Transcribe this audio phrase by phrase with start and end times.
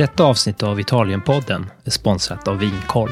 [0.00, 3.10] Detta avsnitt av Italienpodden är sponsrat av Vinkoll.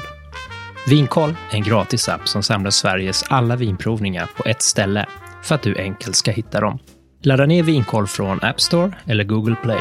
[0.89, 5.07] Vinkoll är en gratis app som samlar Sveriges alla vinprovningar på ett ställe
[5.43, 6.79] för att du enkelt ska hitta dem.
[7.23, 9.81] Ladda ner Vinkoll från App Store eller Google Play.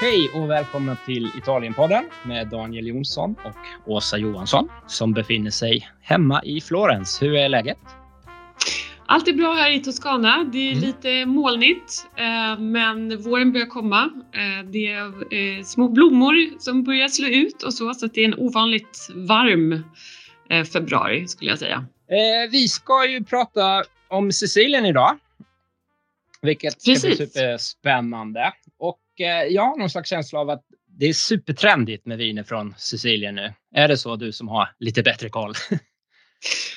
[0.00, 6.42] Hej och välkomna till Italienpodden med Daniel Jonsson och Åsa Johansson som befinner sig hemma
[6.42, 7.22] i Florens.
[7.22, 7.78] Hur är läget?
[9.12, 10.44] Allt är bra här i Toscana.
[10.52, 10.84] Det är mm.
[10.84, 14.10] lite molnigt eh, men våren börjar komma.
[14.32, 18.24] Eh, det är eh, små blommor som börjar slå ut och så, så det är
[18.24, 19.84] en ovanligt varm
[20.72, 21.84] februari skulle jag säga.
[22.50, 25.18] Vi ska ju prata om Sicilien idag.
[26.42, 27.18] Vilket ska Precis.
[27.18, 28.52] bli superspännande.
[28.78, 29.00] Och
[29.48, 30.64] jag har någon slags känsla av att
[30.98, 33.52] det är supertrendigt med viner från Sicilien nu.
[33.74, 35.54] Är det så du som har lite bättre koll?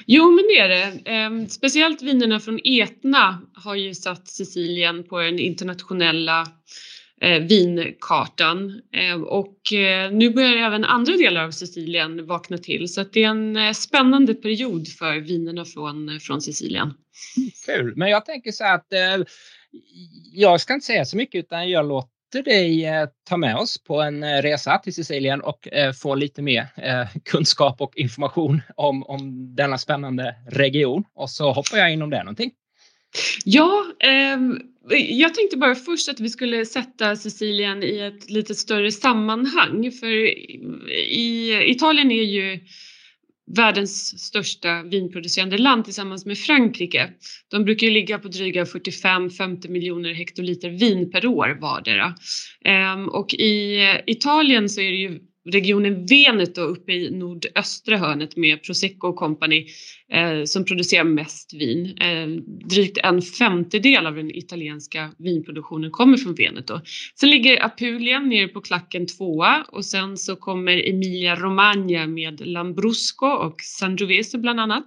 [0.05, 1.09] Jo, men det är det.
[1.11, 6.47] Ehm, speciellt vinerna från Etna har ju satt Sicilien på den internationella
[7.21, 13.01] eh, vinkartan ehm, och eh, nu börjar även andra delar av Sicilien vakna till så
[13.01, 16.93] att det är en eh, spännande period för vinerna från, från Sicilien.
[17.65, 18.87] Kul, men jag tänker så att
[20.33, 23.83] jag ska inte säga så mycket utan jag låter låter dig eh, ta med oss
[23.83, 26.67] på en eh, resa till Sicilien och eh, få lite mer
[27.25, 31.03] kunskap och information om, om denna spännande region.
[31.15, 32.51] Och så hoppar jag in om det är någonting.
[33.45, 34.37] Ja, eh,
[35.09, 39.91] jag tänkte bara först att vi skulle sätta Sicilien i ett lite större sammanhang.
[39.91, 40.07] För
[41.09, 42.59] i Italien är ju
[43.55, 47.09] världens största vinproducerande land tillsammans med Frankrike.
[47.51, 52.15] De brukar ju ligga på dryga 45-50 miljoner hektoliter vin per år vardera.
[52.65, 58.63] Ehm, och i Italien så är det ju regionen Veneto uppe i nordöstra hörnet med
[58.63, 59.67] Prosecco Company
[60.13, 61.97] eh, som producerar mest vin.
[61.97, 62.27] Eh,
[62.69, 66.79] drygt en femtedel av den italienska vinproduktionen kommer från Veneto.
[67.19, 73.27] Sen ligger Apulien nere på klacken tvåa och sen så kommer Emilia Romagna med Lambrusco
[73.27, 74.85] och Sangiovese bland annat.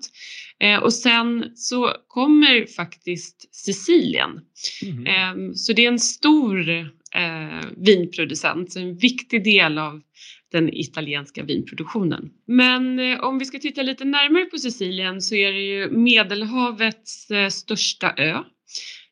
[0.60, 4.40] Eh, och sen så kommer faktiskt Sicilien.
[4.82, 5.54] Mm.
[5.54, 6.68] så det är en stor
[7.14, 10.02] eh, vinproducent, en viktig del av
[10.52, 12.30] den italienska vinproduktionen.
[12.46, 17.30] Men eh, om vi ska titta lite närmare på Sicilien så är det ju Medelhavets
[17.30, 18.38] eh, största ö.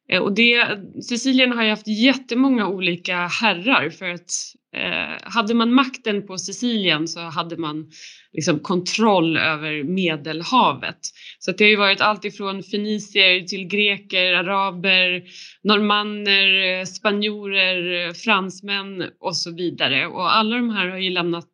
[0.08, 0.66] Eh, och det,
[1.02, 4.30] Sicilien har ju haft jättemånga olika herrar för att
[4.74, 7.90] eh, hade man makten på Sicilien så hade man
[8.32, 10.98] liksom kontroll över Medelhavet.
[11.38, 15.22] Så det har ju varit allt ifrån fenicier till greker, araber,
[15.62, 20.06] normanner, eh, spanjorer, eh, fransmän och så vidare.
[20.06, 21.48] Och alla de här har ju lämnat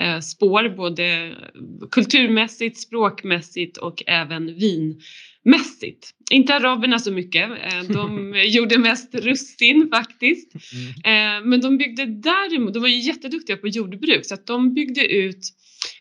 [0.00, 1.34] eh, spår både
[1.90, 5.00] kulturmässigt, språkmässigt och även vin
[5.44, 6.10] mässigt.
[6.30, 10.52] Inte araberna så mycket, eh, de gjorde mest russin faktiskt.
[10.54, 10.88] Mm.
[10.88, 15.06] Eh, men de byggde däremot, de var ju jätteduktiga på jordbruk så att de byggde
[15.06, 15.40] ut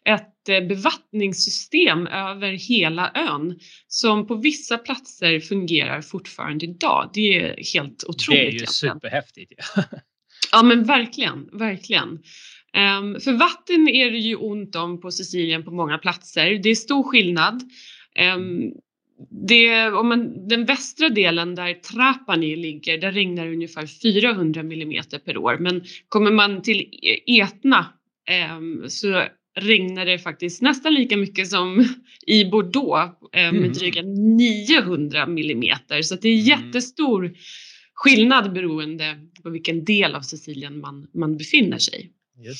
[0.06, 7.09] ett eh, bevattningssystem över hela ön som på vissa platser fungerar fortfarande idag.
[7.14, 8.42] Det är helt otroligt.
[8.42, 9.53] Det är ju superhäftigt.
[10.52, 12.09] ja men verkligen, verkligen.
[12.78, 16.59] Um, för vatten är det ju ont om på Sicilien på många platser.
[16.64, 17.62] Det är stor skillnad.
[19.47, 25.19] Det, om man, den västra delen där Trapani ligger, där regnar det ungefär 400 millimeter
[25.19, 25.57] per år.
[25.57, 26.85] Men kommer man till
[27.28, 27.85] Etna
[28.29, 29.23] eh, så
[29.59, 31.85] regnar det faktiskt nästan lika mycket som
[32.28, 33.73] i Bordeaux eh, med mm.
[33.73, 36.01] dryga 900 millimeter.
[36.01, 36.45] Så det är mm.
[36.45, 37.34] jättestor
[37.94, 42.11] skillnad beroende på vilken del av Sicilien man, man befinner sig.
[42.35, 42.53] Det.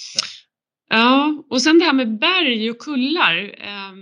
[0.90, 3.38] Ja, och sen det här med berg och kullar.
[3.38, 3.94] Eh,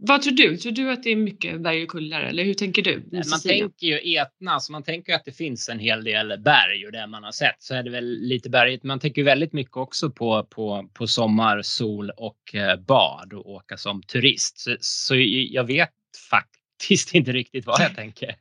[0.00, 0.56] vad tror du?
[0.56, 3.02] Tror du att det är mycket berg och kullar eller hur tänker du?
[3.30, 6.92] Man tänker ju Etna, så man tänker att det finns en hel del berg och
[6.92, 8.84] det man har sett så är det väl lite bergigt.
[8.84, 13.76] Man tänker väldigt mycket också på, på, på sommar, sol och eh, bad och åka
[13.76, 14.58] som turist.
[14.58, 15.14] Så, så
[15.50, 15.90] jag vet
[16.30, 18.34] faktiskt inte riktigt vad jag tänker.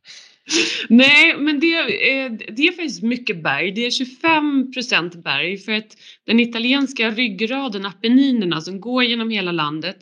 [0.90, 3.72] Nej, men det är, det är faktiskt mycket berg.
[3.72, 9.52] Det är 25 procent berg för att den italienska ryggraden, Apenninerna som går genom hela
[9.52, 9.98] landet,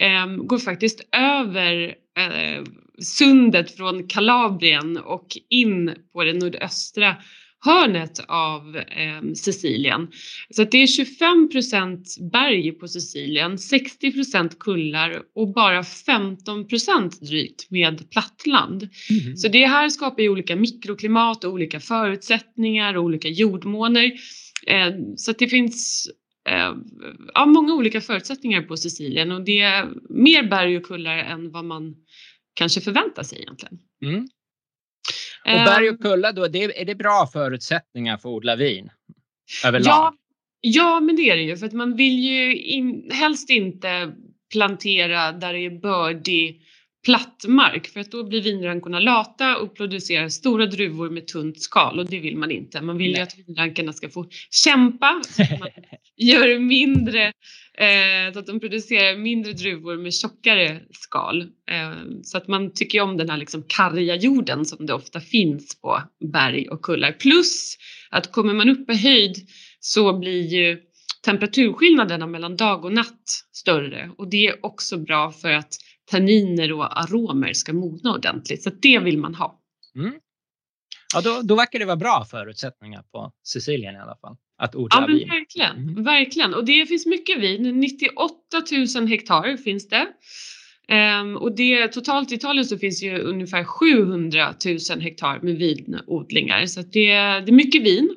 [0.00, 2.64] eh, går faktiskt över eh,
[2.98, 7.16] sundet från Kalabrien och in på det nordöstra
[7.64, 10.08] hörnet av eh, Sicilien.
[10.50, 17.20] Så det är 25 procent berg på Sicilien, 60 procent kullar och bara 15 procent
[17.20, 18.88] drygt med plattland.
[19.10, 19.36] Mm.
[19.36, 24.12] Så det här skapar ju olika mikroklimat och olika förutsättningar och olika jordmåner.
[24.66, 26.10] Eh, så det finns
[27.34, 31.64] ja, många olika förutsättningar på Sicilien och det är mer berg och kullar än vad
[31.64, 31.96] man
[32.54, 33.78] kanske förväntar sig egentligen.
[34.04, 34.28] Mm.
[35.44, 38.90] Och berg och kulla då, det, är det bra förutsättningar för att odla vin?
[39.64, 39.86] Överlag?
[39.86, 40.14] Ja,
[40.60, 44.12] ja, men det är det ju för att man vill ju in, helst inte
[44.52, 46.62] plantera där det är bördig
[47.04, 52.10] plattmark för att då blir vinrankorna lata och producerar stora druvor med tunt skal och
[52.10, 52.80] det vill man inte.
[52.80, 55.68] Man vill ju att vinrankorna ska få kämpa så att man
[56.16, 57.26] gör mindre,
[57.74, 61.42] eh, så att de producerar mindre druvor med tjockare skal.
[61.42, 61.92] Eh,
[62.22, 66.02] så att man tycker om den här liksom karga jorden som det ofta finns på
[66.32, 67.12] berg och kullar.
[67.12, 67.76] Plus
[68.10, 69.36] att kommer man upp i höjd
[69.80, 70.80] så blir ju
[71.24, 75.76] temperaturskillnaderna mellan dag och natt större och det är också bra för att
[76.10, 78.62] tanniner och aromer ska mogna ordentligt.
[78.62, 79.60] Så det vill man ha.
[79.96, 80.12] Mm.
[81.14, 84.36] Ja, då, då verkar det vara bra förutsättningar på Sicilien i alla fall.
[84.58, 85.28] Att odla ja, men vin.
[85.28, 86.04] Verkligen, mm.
[86.04, 86.54] verkligen.
[86.54, 87.80] Och det finns mycket vin.
[87.80, 88.36] 98
[88.96, 90.06] 000 hektar finns det.
[91.20, 94.54] Um, och det, totalt i Italien så finns ju ungefär 700
[94.90, 96.66] 000 hektar med vinodlingar.
[96.66, 98.10] Så det, det är mycket vin.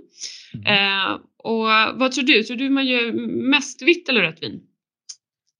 [0.54, 1.12] Mm.
[1.12, 1.66] Uh, och
[2.00, 2.44] vad tror du?
[2.44, 3.12] Tror du man gör
[3.50, 4.62] mest vitt eller rött vin?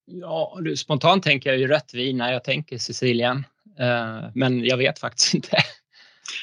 [0.06, 3.38] Ja, spontant tänker jag ju rött vin när jag tänker Sicilien.
[3.80, 5.58] Uh, men jag vet faktiskt inte.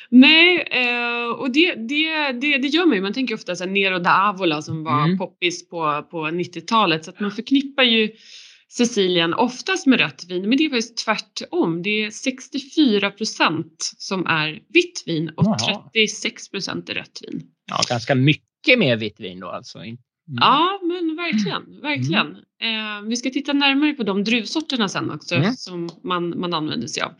[0.09, 3.03] Nej, uh, och det, det, det, det gör man ju.
[3.03, 5.19] Man tänker ofta så här Nero d'Avola som var mm.
[5.19, 7.05] poppis på, på 90-talet.
[7.05, 8.13] Så att man förknippar ju
[8.69, 10.49] Sicilien oftast med rött vin.
[10.49, 11.83] Men det är faktiskt tvärtom.
[11.83, 15.91] Det är 64 procent som är vitt vin och Jaha.
[15.95, 17.43] 36 procent är rött vin.
[17.67, 19.79] Ja, ganska mycket mer vitt vin då alltså.
[19.79, 19.99] Mm.
[20.27, 21.81] Ja, men verkligen, mm.
[21.81, 22.37] verkligen.
[22.63, 25.53] Eh, vi ska titta närmare på de druvsorterna sen också mm.
[25.53, 27.13] som man, man använder sig av.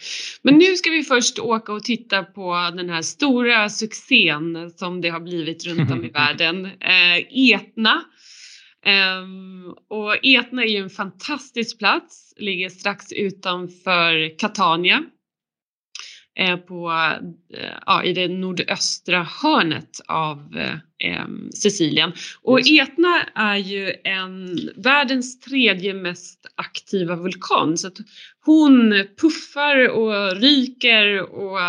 [0.43, 5.09] Men nu ska vi först åka och titta på den här stora succén som det
[5.09, 8.05] har blivit runt om i världen, eh, Etna.
[8.87, 9.25] Eh,
[9.89, 15.03] och Etna är ju en fantastisk plats, ligger strax utanför Catania
[16.39, 16.91] Eh, på,
[17.55, 20.59] eh, ja, i det nordöstra hörnet av
[21.05, 22.13] eh, Sicilien.
[22.43, 27.99] Och Etna är ju en, världens tredje mest aktiva vulkan så att
[28.45, 31.61] hon puffar och ryker och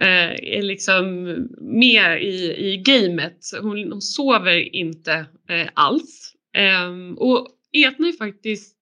[0.00, 1.24] eh, är liksom
[1.60, 3.38] med i, i gamet.
[3.62, 5.12] Hon, hon sover inte
[5.48, 6.34] eh, alls.
[6.56, 8.76] Eh, och Etna är faktiskt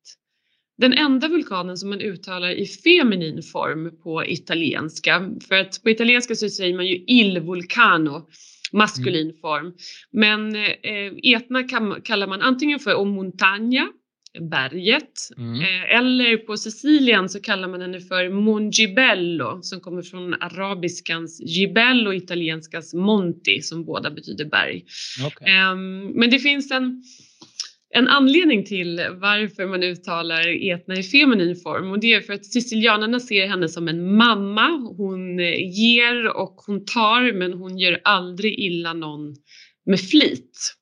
[0.81, 5.31] den enda vulkanen som man uttalar i feminin form på italienska.
[5.49, 8.29] För att på italienska så säger man ju il vulcano,
[8.73, 9.41] maskulin mm.
[9.41, 9.73] form.
[10.13, 13.89] Men eh, Etna kan, kallar man antingen för o montagna,
[14.39, 15.61] berget, mm.
[15.61, 22.13] eh, eller på Sicilien så kallar man henne för Mongibello som kommer från arabiskans gibello,
[22.13, 24.85] italienskans monti som båda betyder berg.
[25.27, 25.55] Okay.
[25.55, 25.75] Eh,
[26.15, 27.03] men det finns en
[27.95, 32.45] en anledning till varför man uttalar Etna i feminin form och det är för att
[32.45, 34.69] sicilianerna ser henne som en mamma.
[34.97, 39.35] Hon eh, ger och hon tar men hon gör aldrig illa någon
[39.87, 40.77] med flit.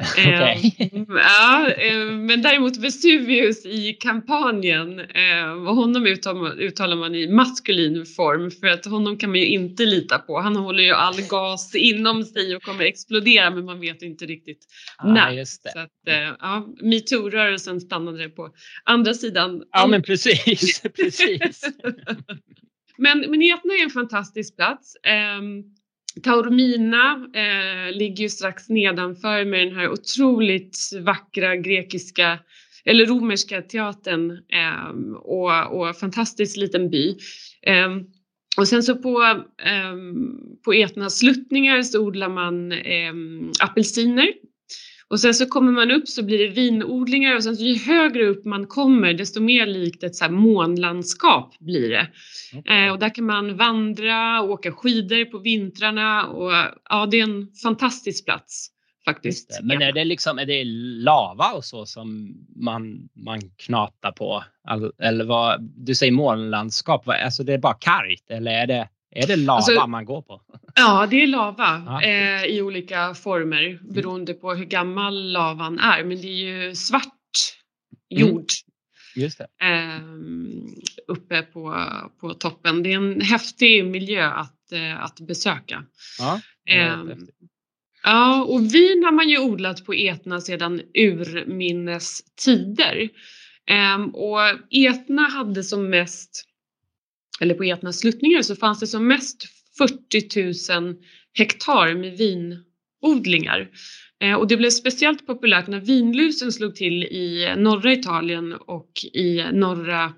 [0.00, 0.72] Okay.
[0.78, 8.50] Eh, ja, eh, men däremot Vesuvius i kampanjen, eh, honom uttalar, man i maskulin form
[8.50, 10.40] för att honom kan man ju inte lita på.
[10.40, 14.66] Han håller ju all gas inom sig och kommer explodera men man vet inte riktigt
[14.98, 15.44] ah, när.
[15.44, 15.90] Så att,
[16.40, 18.50] ja, metoo-rörelsen stannade på
[18.84, 19.62] andra sidan.
[19.72, 21.62] Ja men precis, precis.
[22.98, 24.96] men, men Etna är en fantastisk plats.
[26.22, 32.38] Taormina eh, ligger ju strax nedanför med den här otroligt vackra grekiska
[32.84, 37.16] eller romerska teatern eh, och, och fantastisk liten by.
[37.62, 37.90] Eh,
[38.56, 39.22] och sen så på,
[39.64, 39.94] eh,
[40.64, 43.14] på Etnas sluttningar så odlar man eh,
[43.60, 44.28] apelsiner
[45.10, 48.26] och sen så kommer man upp så blir det vinodlingar och sen så ju högre
[48.26, 52.08] upp man kommer desto mer likt ett så här månlandskap blir det.
[52.58, 52.86] Okay.
[52.86, 56.52] Eh, och där kan man vandra, och åka skidor på vintrarna och
[56.88, 58.70] ja, det är en fantastisk plats
[59.04, 59.58] faktiskt.
[59.62, 60.64] Men är det liksom, är det
[61.04, 64.44] lava och så som man, man knatar på?
[65.02, 69.36] Eller vad, du säger månlandskap, alltså det är bara kargt eller är det är det
[69.36, 70.40] lava alltså, man går på?
[70.74, 72.02] Ja, det är lava ja.
[72.02, 73.92] eh, i olika former mm.
[73.92, 76.04] beroende på hur gammal lavan är.
[76.04, 77.06] Men det är ju svart
[78.10, 78.28] mm.
[78.28, 78.46] jord
[79.16, 79.96] mm.
[79.96, 80.02] eh,
[81.08, 81.86] uppe på,
[82.20, 82.82] på toppen.
[82.82, 85.84] Det är en häftig miljö att, eh, att besöka.
[86.18, 87.28] Ja, ehm,
[88.02, 93.08] ja, och vin har man ju odlat på Etna sedan urminnes tider.
[93.66, 94.40] Ehm, och
[94.70, 96.49] Etna hade som mest
[97.40, 99.44] eller på Etnas sluttningar så fanns det som mest
[99.78, 100.96] 40 000
[101.38, 103.68] hektar med vinodlingar.
[104.22, 109.44] Eh, och det blev speciellt populärt när vinlusen slog till i norra Italien och i
[109.52, 110.12] norra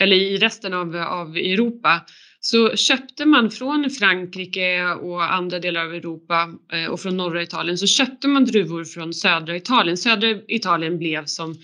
[0.00, 2.00] eller i resten av, av Europa
[2.40, 7.78] så köpte man från Frankrike och andra delar av Europa eh, och från norra Italien
[7.78, 9.96] så köpte man druvor från södra Italien.
[9.96, 11.54] Södra Italien blev som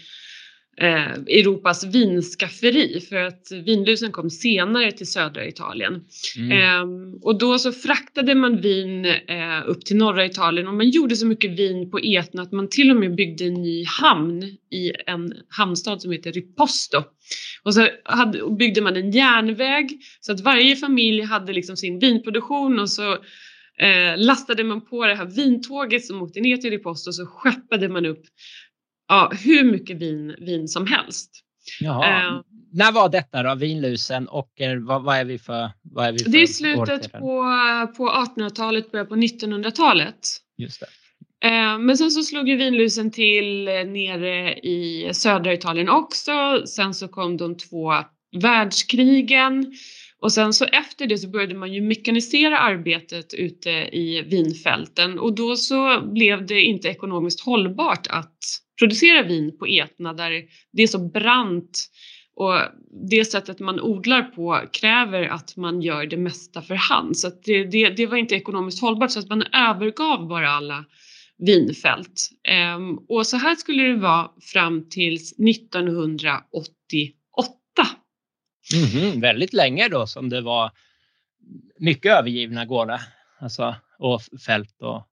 [0.81, 6.05] eh, Europas vinskafferi för att vinlusen kom senare till södra Italien.
[6.37, 6.53] Mm.
[6.53, 11.17] Eh, och då så fraktade man vin eh, upp till norra Italien och man gjorde
[11.17, 14.93] så mycket vin på Etna att man till och med byggde en ny hamn i
[15.07, 17.03] en hamnstad som heter Riposto.
[17.63, 21.99] Och så hade, och byggde man en järnväg så att varje familj hade liksom sin
[21.99, 23.13] vinproduktion och så
[23.79, 27.89] eh, lastade man på det här vintåget som åkte ner till Riposto och så skeppade
[27.89, 28.23] man upp
[29.09, 31.31] ja, hur mycket vin, vin som helst.
[31.81, 32.35] Jaha.
[32.35, 36.13] Uh, När var detta då, vinlusen och eh, vad, vad, är vi för, vad är
[36.13, 37.19] vi för Det är slutet på,
[37.97, 40.19] på 1800-talet, början på 1900-talet.
[40.57, 40.87] Just det.
[41.49, 46.63] Uh, men sen så slog ju vinlusen till nere i södra Italien också.
[46.67, 47.93] Sen så kom de två
[48.43, 49.73] världskrigen
[50.21, 55.35] och sen så efter det så började man ju mekanisera arbetet ute i vinfälten och
[55.35, 58.39] då så blev det inte ekonomiskt hållbart att
[58.79, 61.91] producera vin på Etna där det är så brant
[62.39, 62.61] och
[63.09, 67.17] det sättet man odlar på kräver att man gör det mesta för hand.
[67.17, 70.85] Så det, det, det, var inte ekonomiskt hållbart så att man övergav bara alla
[71.39, 72.31] vinfält.
[72.77, 77.55] Um, och så här skulle det vara fram tills 1988.
[78.75, 80.71] Mm -hmm, väldigt länge då som det var
[81.79, 83.01] mycket övergivna gårdar
[83.41, 85.09] alltså, och fält och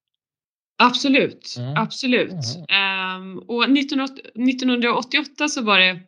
[0.78, 1.76] Absolut, mm.
[1.76, 2.34] absolut.
[2.68, 3.22] Mm.
[3.22, 6.00] Um, och 1988 så var det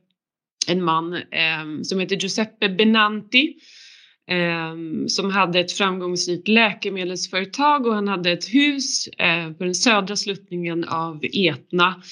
[0.67, 1.15] en man
[1.63, 3.55] um, som heter Giuseppe Benanti
[4.31, 10.17] um, som hade ett framgångsrikt läkemedelsföretag och han hade ett hus uh, på den södra
[10.17, 12.03] sluttningen av Etna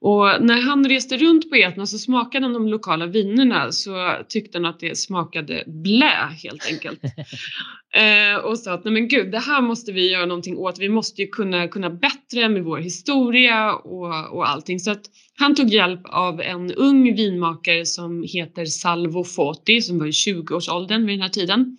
[0.00, 4.58] och när han reste runt på Etna så smakade han de lokala vinerna så tyckte
[4.58, 7.00] han att det smakade blä helt enkelt.
[7.94, 10.78] eh, och sa att nej men gud, det här måste vi göra någonting åt.
[10.78, 14.80] Vi måste ju kunna, kunna bättre med vår historia och, och allting.
[14.80, 15.02] Så att
[15.38, 21.06] han tog hjälp av en ung vinmakare som heter Salvo Foti som var i 20-årsåldern
[21.06, 21.76] vid den här tiden.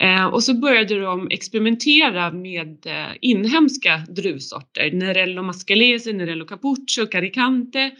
[0.00, 4.90] Eh, och så började de experimentera med eh, inhemska druvsorter.
[4.92, 7.90] Nerello Mascalese, Nerello Capuccio, Caricante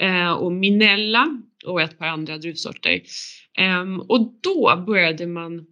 [0.00, 1.28] eh, och Minella
[1.66, 3.00] och ett par andra druvsorter.
[3.58, 5.66] Ehm, och då började man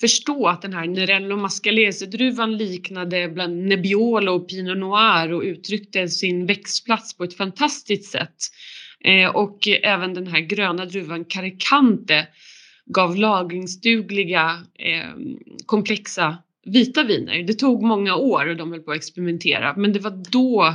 [0.00, 6.46] förstå att den här Nerello Mascalese-druvan liknade bland Nebbiolo och Pinot Noir och uttryckte sin
[6.46, 8.36] växtplats på ett fantastiskt sätt.
[9.04, 12.26] Eh, och även den här gröna druvan Caricante
[12.86, 15.14] gav lagringsdugliga eh,
[15.66, 17.42] komplexa vita viner.
[17.42, 20.74] Det tog många år och de höll på att experimentera men det var då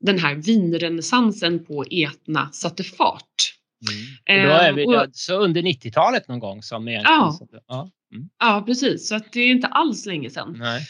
[0.00, 3.53] den här vinrenässansen på Etna satte fart.
[3.90, 4.42] Mm.
[4.42, 7.02] Och då är vi, eh, så under 90-talet någon gång som är...
[7.02, 7.90] Ja, ja.
[8.14, 8.28] Mm.
[8.38, 9.08] ja precis.
[9.08, 10.56] Så det är inte alls länge sedan.
[10.58, 10.86] Nej.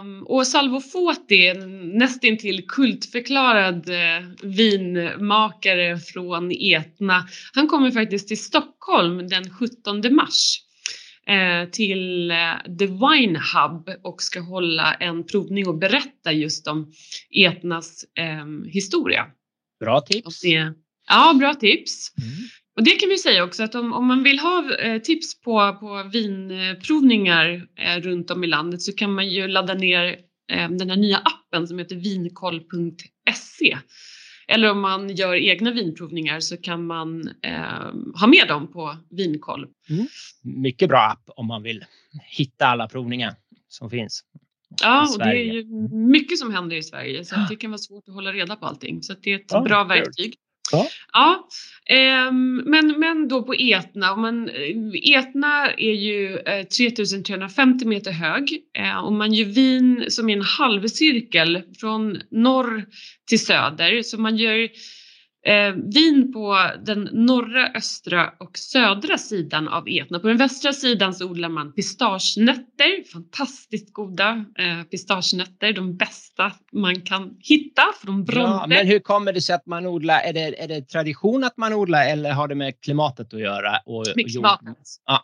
[0.00, 1.54] Um, och Salvo Foti,
[1.94, 10.60] nästintill kultförklarad uh, vinmakare från Etna, han kommer faktiskt till Stockholm den 17 mars
[11.30, 16.92] uh, till uh, The Wine Hub och ska hålla en provning och berätta just om
[17.36, 18.04] Etnas
[18.42, 19.26] um, historia.
[19.80, 20.40] Bra tips.
[20.40, 20.72] Det,
[21.08, 22.12] ja, bra tips.
[22.18, 22.48] Mm.
[22.76, 25.76] Och det kan vi säga också att om, om man vill ha eh, tips på,
[25.80, 30.04] på vinprovningar eh, runt om i landet så kan man ju ladda ner
[30.52, 33.78] eh, den här nya appen som heter vinkoll.se.
[34.48, 37.30] Eller om man gör egna vinprovningar så kan man
[38.20, 39.66] ha med dem på Vinkoll.
[39.90, 40.06] Mm.
[40.42, 41.84] Mycket bra app om man vill
[42.30, 43.34] hitta alla provningar
[43.68, 44.24] som finns.
[44.82, 48.08] Ja, och det är ju mycket som händer i Sverige så det kan vara svårt
[48.08, 49.02] att hålla reda på allting.
[49.02, 50.34] Så det är ett ja, bra verktyg.
[50.72, 50.88] Ja.
[51.12, 51.48] ja
[51.86, 52.32] eh,
[52.64, 54.16] men, men då på Etna.
[54.16, 60.28] Man, eh, Etna är ju eh, 3350 meter hög eh, och man gör vin som
[60.28, 62.84] är en halvcirkel från norr
[63.28, 64.02] till söder.
[64.02, 64.68] Så man gör
[65.46, 70.18] eh, vin på den norra, östra och södra sidan av Etna.
[70.18, 77.00] På den västra sidan så odlar man pistagenötter, fantastiskt goda eh, pistagenötter, de bästa man
[77.00, 78.50] kan hitta från Bronte.
[78.50, 80.20] Ja, men hur kommer det sig att man odlar?
[80.20, 83.78] Är det, är det tradition att man odlar eller har det med klimatet att göra?
[83.86, 84.78] Och, med klimatet.
[85.06, 85.22] Ja.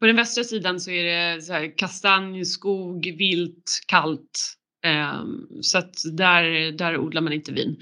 [0.00, 4.58] På den västra sidan så är det så här, kastanj, skog, vilt, kallt.
[4.84, 7.76] Um, så att där, där odlar man inte vin.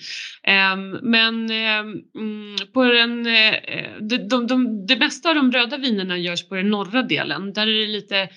[0.73, 3.55] Um, men um, på den, uh,
[4.01, 7.53] de, de, de, det mesta av de röda vinerna görs på den norra delen.
[7.53, 8.29] Där är det lite,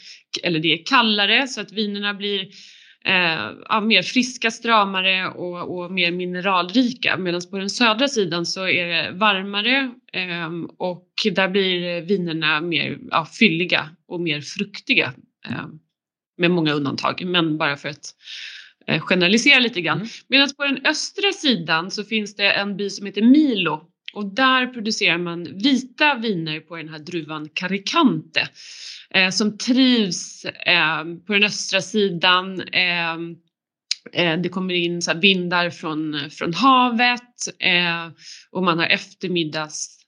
[0.43, 2.47] eller det är kallare så att vinerna blir
[3.05, 7.17] eh, mer friska, stramare och, och mer mineralrika.
[7.17, 12.97] Medan på den södra sidan så är det varmare eh, och där blir vinerna mer
[13.11, 15.13] ja, fylliga och mer fruktiga.
[15.49, 15.65] Eh,
[16.37, 18.15] med många undantag, men bara för att
[18.87, 19.97] eh, generalisera lite grann.
[19.97, 20.09] Mm.
[20.27, 24.67] Medan på den östra sidan så finns det en by som heter Milo och där
[24.67, 28.47] producerar man vita viner på den här druvan Caricante
[29.13, 32.61] eh, som trivs eh, på den östra sidan.
[32.61, 33.17] Eh,
[34.13, 37.21] det kommer in så vindar från, från havet
[38.51, 39.99] och man har eftermiddags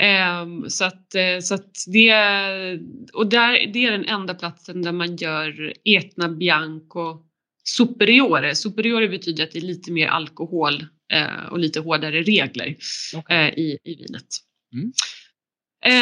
[0.00, 2.12] eh, så att, så att det,
[3.12, 7.26] och där, det är den enda platsen där man gör Etna Bianco
[7.64, 8.54] Superiore.
[8.54, 12.76] Superiore betyder att det är lite mer alkohol eh, och lite hårdare regler
[13.16, 13.48] okay.
[13.48, 14.26] eh, i, i vinet.
[14.74, 14.92] Mm.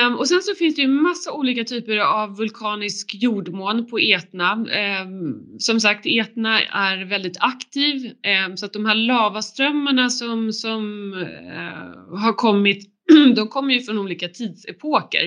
[0.06, 4.54] Um, och sen så finns det ju massa olika typer av vulkanisk jordmån på Etna.
[5.02, 8.12] Um, som sagt, Etna är väldigt aktiv
[8.46, 12.93] um, så att de här lavaströmmarna som, som uh, har kommit,
[13.36, 15.24] de kommer ju från olika tidsepoker.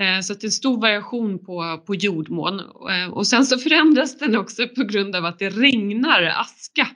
[0.00, 2.60] Uh, så att det är en stor variation på, på jordmån.
[2.60, 6.88] Uh, och sen så förändras den också på grund av att det regnar aska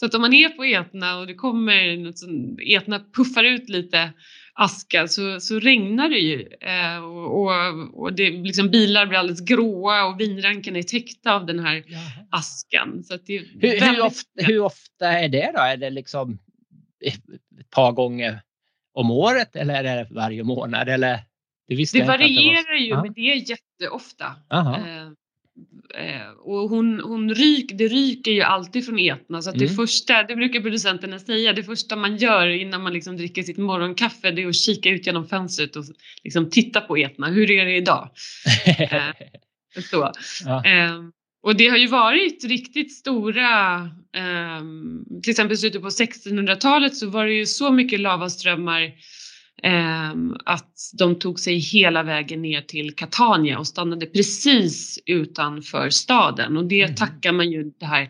[0.00, 3.68] så att om man är på Etna och det kommer något som, Etna puffar ut
[3.68, 4.12] lite
[4.54, 9.40] aska så, så regnar det ju eh, och, och, och, det, liksom, bilar blir alldeles
[9.40, 12.00] gråa och vinrankarna är täckta av den här Jaha.
[12.30, 13.04] askan.
[13.04, 15.60] Så det hur, hur, ofta, hur, ofta, är det då?
[15.60, 16.38] Är det liksom
[17.04, 18.40] ett par gånger
[18.96, 20.88] om året eller är det varje månad?
[20.88, 21.18] Eller?
[21.68, 23.02] Det, det varierar det ju, Aha.
[23.02, 24.26] men det är jätteofta.
[24.52, 25.10] Eh,
[25.94, 29.68] Eh, och hon, hon ryk, det ryker ju alltid från Etna så att mm.
[29.68, 33.58] det första, det brukar producenterna säga, det första man gör innan man liksom dricker sitt
[33.58, 35.84] morgonkaffe det är att kika ut genom fönstret och
[36.24, 37.26] liksom titta på Etna.
[37.26, 38.10] Hur är det idag?
[38.78, 39.02] eh,
[39.90, 40.12] så.
[40.44, 40.64] Ja.
[41.46, 43.76] Eh, och det har ju varit riktigt stora,
[44.16, 44.62] eh,
[45.22, 48.92] till exempel slutet på 1600-talet så var det ju så mycket lavaströmmar
[49.62, 56.56] Ehm, att de tog sig hela vägen ner till Catania och stannade precis utanför staden
[56.56, 56.94] och det mm.
[56.94, 58.08] tackar man ju det här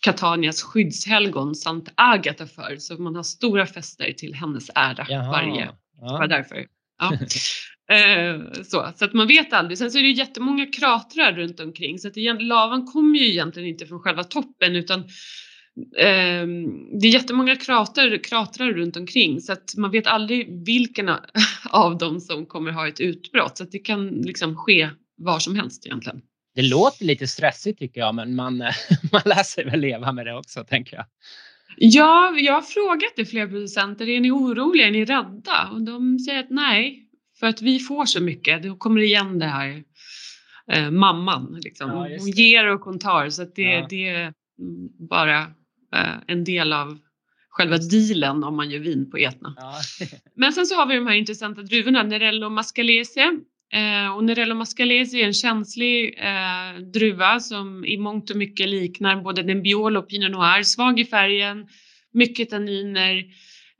[0.00, 5.30] Catanias skyddshelgon Sant Agata för så man har stora fester till hennes ära Jaha.
[5.30, 6.26] varje, ja.
[6.26, 6.66] därför.
[6.98, 7.12] Ja.
[7.88, 9.78] Eh, så, så att man vet aldrig.
[9.78, 13.68] Sen så är det ju jättemånga kratrar runt omkring så att lavan kommer ju egentligen
[13.68, 15.00] inte från själva toppen utan
[15.98, 16.46] eh,
[17.00, 21.08] det är jättemånga krater, kratrar runt omkring så att man vet aldrig vilken
[21.70, 25.56] av dem som kommer ha ett utbrott så att det kan liksom ske var som
[25.56, 26.20] helst egentligen.
[26.54, 28.58] Det låter lite stressigt tycker jag men man,
[29.12, 31.04] man lär sig väl leva med det också tänker jag.
[31.78, 34.08] Ja, jag har frågat det flera producenter.
[34.08, 34.86] Är ni oroliga?
[34.86, 35.68] Är ni rädda?
[35.72, 37.05] Och de säger att nej,
[37.40, 38.62] för att vi får så mycket.
[38.62, 39.84] Då kommer det igen det här
[40.72, 41.60] eh, mamman.
[41.62, 41.90] Liksom.
[41.90, 43.86] Ja, hon ger och hon tar så det, ja.
[43.90, 44.32] det är
[45.08, 45.46] bara
[45.94, 46.98] Eh, en del av
[47.48, 49.54] själva dealen om man gör vin på Etna.
[49.56, 49.74] Ja.
[50.34, 53.20] Men sen så har vi de här intressanta druvorna, Nerello Mascalese.
[53.72, 59.16] Eh, och Nerello Mascalese är en känslig eh, druva som i mångt och mycket liknar
[59.22, 60.62] både Nebbiolo och Pinot Noir.
[60.62, 61.68] Svag i färgen,
[62.12, 63.24] mycket tanniner.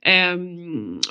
[0.05, 0.37] Eh,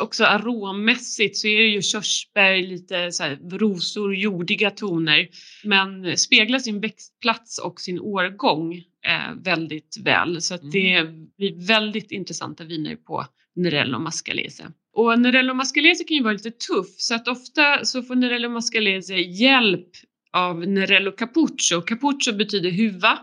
[0.00, 5.28] också arommässigt så är det ju körsbär, lite så här, rosor, jordiga toner.
[5.64, 8.74] Men speglar sin växtplats och sin årgång
[9.06, 10.42] eh, väldigt väl.
[10.42, 10.72] Så att mm.
[10.72, 11.04] det
[11.36, 14.64] blir väldigt intressanta viner på Nerello Mascalese.
[14.92, 19.14] Och Nerello Mascalese kan ju vara lite tuff så att ofta så får Nerello Mascalese
[19.14, 19.88] hjälp
[20.32, 21.80] av Nerello Capuccio.
[21.80, 23.18] Capuccio betyder huva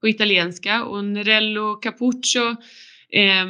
[0.00, 2.56] på italienska och Nerello Capuccio
[3.12, 3.46] eh,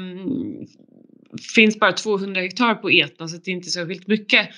[1.54, 4.48] finns bara 200 hektar på Etna så det är inte särskilt mycket.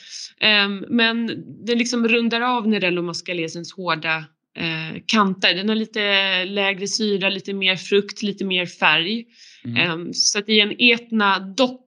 [0.40, 4.16] Eh, men det liksom rundar av Nerello Mascalesens hårda
[4.56, 5.54] eh, kanter.
[5.54, 9.24] Den har lite lägre syra, lite mer frukt, lite mer färg.
[9.64, 9.76] Mm.
[9.76, 11.80] Eh, så att i en Etna dock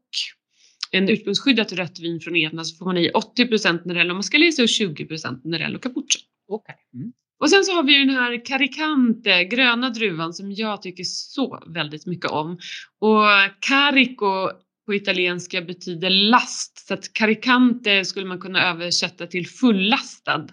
[0.91, 5.07] en ursprungsskyddat rött vin från Etna så får man i 80 Nerello Mascalese och 20
[5.43, 6.21] Nerello Capuccio.
[6.47, 6.75] Okay.
[6.93, 7.11] Mm.
[7.39, 12.05] Och sen så har vi den här Caricante, gröna druvan som jag tycker så väldigt
[12.05, 12.51] mycket om.
[12.99, 13.25] Och
[13.59, 14.49] Carico
[14.87, 20.47] på italienska betyder last så att Caricante skulle man kunna översätta till fullastad.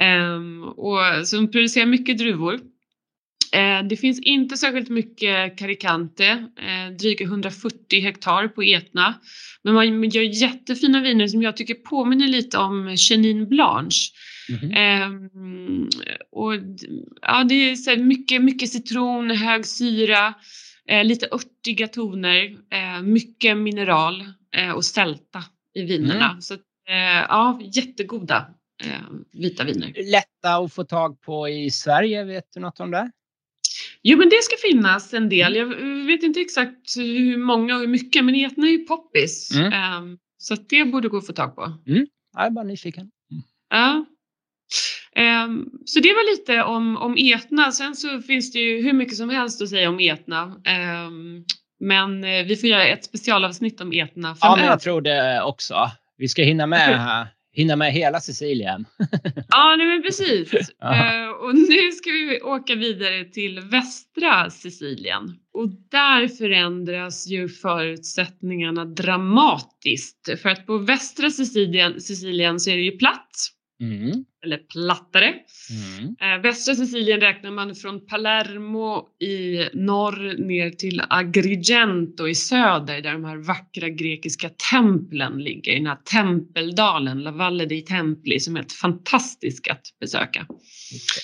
[0.00, 2.54] Um, och, så de producerar mycket druvor.
[2.54, 9.14] Uh, det finns inte särskilt mycket Caricante, uh, dryga 140 hektar på Etna.
[9.62, 14.12] Men man gör jättefina viner som jag tycker påminner lite om Chenin Blanche.
[14.48, 15.90] Mm -hmm.
[16.32, 16.54] och,
[17.22, 20.34] ja, det är så mycket, mycket citron, hög syra,
[20.92, 22.58] uh, lite örtiga toner,
[23.02, 24.24] mycket mineral
[24.76, 26.30] och sälta i vinerna.
[26.30, 26.40] Mm.
[26.40, 26.56] Så
[27.28, 28.46] ja, jättegoda
[28.84, 29.00] eh,
[29.32, 29.92] vita viner.
[30.12, 33.10] Lätta att få tag på i Sverige, vet du något om det?
[34.02, 35.56] Jo, men det ska finnas en del.
[35.56, 35.66] Jag
[36.06, 39.50] vet inte exakt hur många och hur mycket, men Etna är ju poppis.
[39.54, 40.02] Mm.
[40.02, 41.72] Um, så att det borde gå att få tag på.
[41.86, 42.06] Mm.
[42.36, 43.10] Jag är bara nyfiken.
[43.70, 44.04] Ja.
[45.18, 47.72] Um, så det var lite om, om Etna.
[47.72, 50.42] Sen så finns det ju hur mycket som helst att säga om Etna.
[51.06, 51.44] Um,
[51.80, 54.62] men eh, vi får göra ett specialavsnitt om Etna Ja, framöver.
[54.62, 55.90] men jag tror det också.
[56.16, 58.84] Vi ska hinna med, hinna med hela Sicilien.
[59.50, 60.50] Ja, nej, men precis.
[60.78, 60.94] Ja.
[60.94, 65.34] Eh, och nu ska vi åka vidare till västra Sicilien.
[65.54, 70.40] Och där förändras ju förutsättningarna dramatiskt.
[70.42, 73.30] För att på västra Sicilien, Sicilien så är det ju platt,
[73.80, 74.24] Mm.
[74.44, 75.34] eller plattare.
[75.98, 76.16] Mm.
[76.20, 83.12] Eh, västra Sicilien räknar man från Palermo i norr ner till Agrigento i söder där
[83.12, 85.72] de här vackra grekiska templen ligger.
[85.72, 90.46] I den här tempeldalen, La Valle dei Templi, som är helt fantastisk att besöka.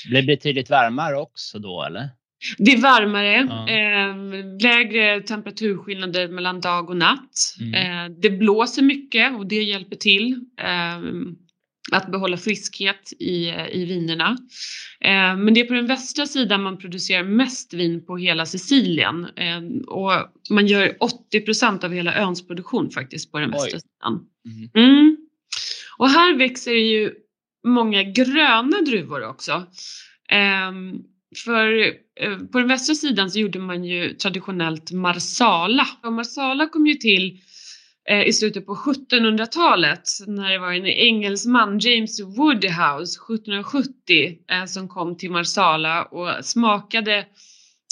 [0.04, 2.08] Det blir betydligt varmare också då, eller?
[2.58, 3.68] Det är varmare, Ja.
[3.68, 4.16] eh,
[4.62, 7.30] lägre temperaturskillnader mellan dag och natt.
[7.60, 7.74] Mm.
[7.74, 10.98] Eh, det blåser mycket och det hjälper till eh,
[11.92, 14.36] att behålla friskhet i, i vinerna.
[15.00, 19.24] Eh, men det är på den västra sidan man producerar mest vin på hela Sicilien.
[19.36, 20.12] Eh, och
[20.50, 20.96] man gör
[21.32, 23.54] 80% av hela öns produktion faktiskt på den Oj.
[23.54, 24.26] västra sidan.
[24.74, 24.90] Mm.
[24.90, 25.16] Mm.
[25.98, 27.12] Och här växer ju
[27.66, 29.66] många gröna druvor också.
[30.28, 30.92] Ehm,
[31.44, 31.82] för
[32.20, 35.86] eh, på den västra sidan så gjorde man ju traditionellt marsala.
[36.02, 37.40] Och marsala kom ju till
[38.08, 44.88] Eh, i slutet på 1700-talet när det var en engelsman, James Woodhouse, 1770, eh, som
[44.88, 47.26] kom till marsala och smakade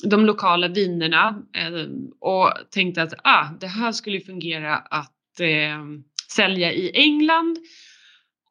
[0.05, 1.89] de lokala vinerna eh,
[2.21, 5.85] och tänkte att ah, det här skulle fungera att eh,
[6.37, 7.59] sälja i England.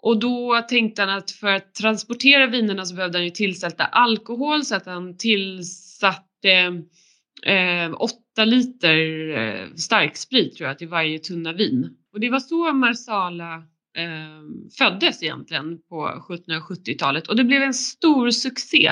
[0.03, 4.65] Och då tänkte han att för att transportera vinerna så behövde han ju tillsätta alkohol
[4.65, 6.83] så att han tillsatte
[7.45, 7.91] eh,
[8.33, 11.89] åtta liter eh, starksprit tror jag till varje tunna vin.
[12.13, 13.55] Och det var så Marsala
[13.97, 14.41] eh,
[14.77, 18.91] föddes egentligen på 1770-talet och det blev en stor succé.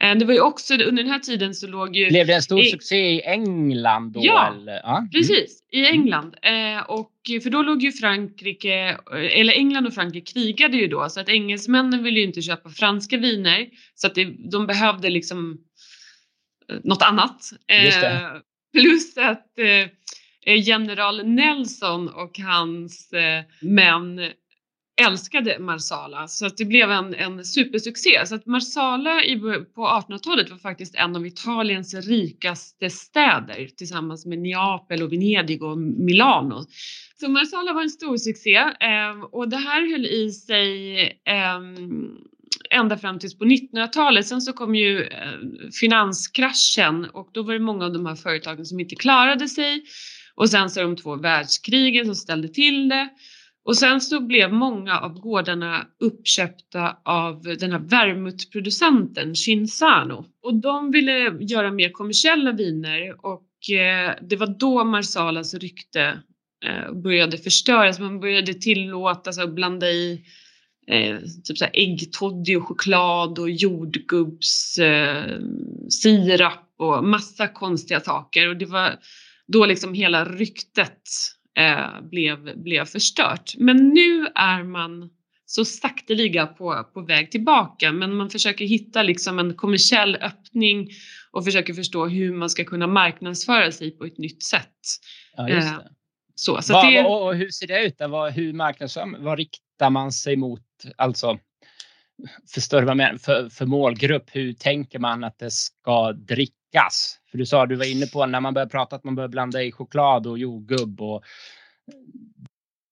[0.00, 2.42] Eh, det var ju också under den här tiden så låg ju Blev det en
[2.42, 4.20] stor I- succé i England då?
[4.22, 4.98] Ja, ja.
[4.98, 5.10] Mm.
[5.10, 6.36] Precis, i England.
[6.42, 7.10] Eh, och,
[7.42, 11.28] för då låg ju Frankrike, eh, eller England och Frankrike krigade ju då så att
[11.28, 15.58] engelsmännen ville ju inte köpa franska viner så att det, de behövde liksom
[16.84, 17.50] något annat.
[17.84, 18.06] Just det.
[18.08, 18.40] Eh,
[18.74, 19.88] plus att eh,
[20.46, 24.20] eh, general Nelson och hans eh, män
[25.02, 28.26] älskade Marsala så att det blev en, en supersuccé.
[28.26, 29.40] Så att Marsala i,
[29.74, 35.78] på 1800-talet var faktiskt en av Italiens rikaste städer tillsammans med Neapel och Venedig och
[35.78, 36.64] Milano.
[37.20, 41.60] Så Marsala var en stor succé eh, och det här höll i sig eh,
[42.74, 44.26] ända fram tills på 1900-talet.
[44.26, 45.38] Sen så kom ju eh,
[45.80, 49.82] finanskraschen och då var det många av de här företagen som inte klarade sig.
[50.34, 53.08] Och sen så de två världskrigen som ställde till det.
[53.64, 60.24] Och sen så blev många av gårdarna uppköpta av den här vermouthproducenten, Cinzano.
[60.42, 66.18] Och de ville göra mer kommersiella viner och eh, det var då Marsalas rykte
[66.66, 67.98] eh, började förstöras.
[67.98, 70.24] Man började tillåta sig att blanda i
[70.86, 75.38] eh, typ så här äggtoddy och choklad och jordgubbs eh,
[75.90, 78.48] sirap och massa konstiga saker.
[78.48, 78.98] Och det var
[79.46, 80.98] då liksom hela ryktet
[81.58, 83.54] eh, blev, blev förstört.
[83.58, 85.10] Men nu är man
[85.46, 90.88] så sakteliga på, på väg tillbaka men man försöker hitta liksom en kommersiell öppning
[91.30, 94.78] och försöker förstå hur man ska kunna marknadsföra sig på ett nytt sätt.
[95.36, 95.90] Ja, just Eh, det.
[96.34, 97.98] Så, så att det, och, och hur ser det ut?
[97.98, 98.08] då?
[98.08, 100.60] Vad, hur marknadsför Vad riktar man sig mot?
[100.96, 101.38] Alltså,
[102.54, 103.18] förstår du vad jag menar?
[103.18, 107.20] För, för målgrupp, hur tänker man att det ska drickas?
[107.30, 109.62] För du sa, du var inne på när man börjar prata att man börjar blanda
[109.62, 111.24] i choklad och jordgubb och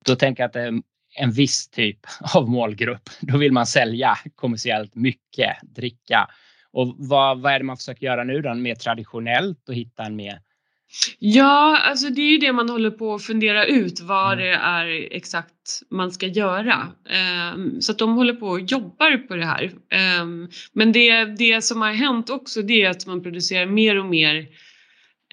[0.05, 0.83] då tänker jag att det är
[1.19, 2.01] en viss typ
[2.35, 3.11] av målgrupp.
[3.21, 6.29] Då vill man sälja kommersiellt mycket dricka.
[6.73, 8.55] Och vad, vad är det man försöker göra nu då?
[8.55, 10.41] Mer traditionellt och hitta en mer
[11.19, 14.45] Ja, alltså det är ju det man håller på att fundera ut vad Mm.
[14.45, 16.89] det är exakt man ska göra.
[17.11, 19.73] Ehm, så att de håller på och jobbar på det här.
[19.91, 24.07] Ehm, men det, det som har hänt också det är att man producerar mer och
[24.07, 24.49] mer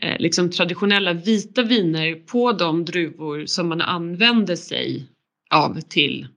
[0.01, 5.09] eh, liksom traditionella vita viner på de druvor som man använder sig
[5.49, 6.27] av till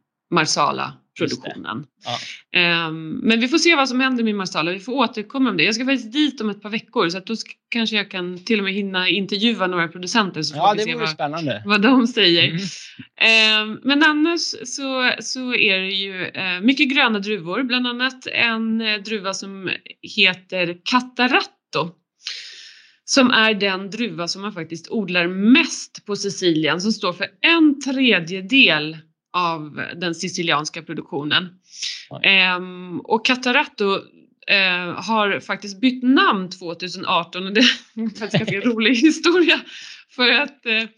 [1.28, 1.86] produktionen.
[2.52, 2.88] Ja.
[2.88, 4.72] Um, men vi får se vad som händer med Marsala.
[4.72, 5.62] Vi får återkomma om det.
[5.62, 7.34] Jag ska faktiskt dit om ett par veckor så att då
[7.70, 10.94] kanske jag kan till och med hinna intervjua några producenter så får ja, vi se
[10.94, 11.62] vad, spännande.
[11.66, 12.48] vad de säger.
[12.48, 13.70] Mm.
[13.70, 18.80] Um, men annars så, så är det ju uh, mycket gröna druvor, bland annat en
[18.80, 19.70] uh, druva som
[20.16, 22.02] heter Cataratto
[23.04, 27.80] som är den druva som man faktiskt odlar mest på Sicilien som står för en
[27.80, 28.98] tredjedel
[29.32, 31.48] av den sicilianska produktionen.
[32.56, 38.60] Um, och Cataratto uh, har faktiskt bytt namn 2018 och det är faktiskt en ganska
[38.70, 39.60] rolig historia
[40.10, 40.88] för att uh,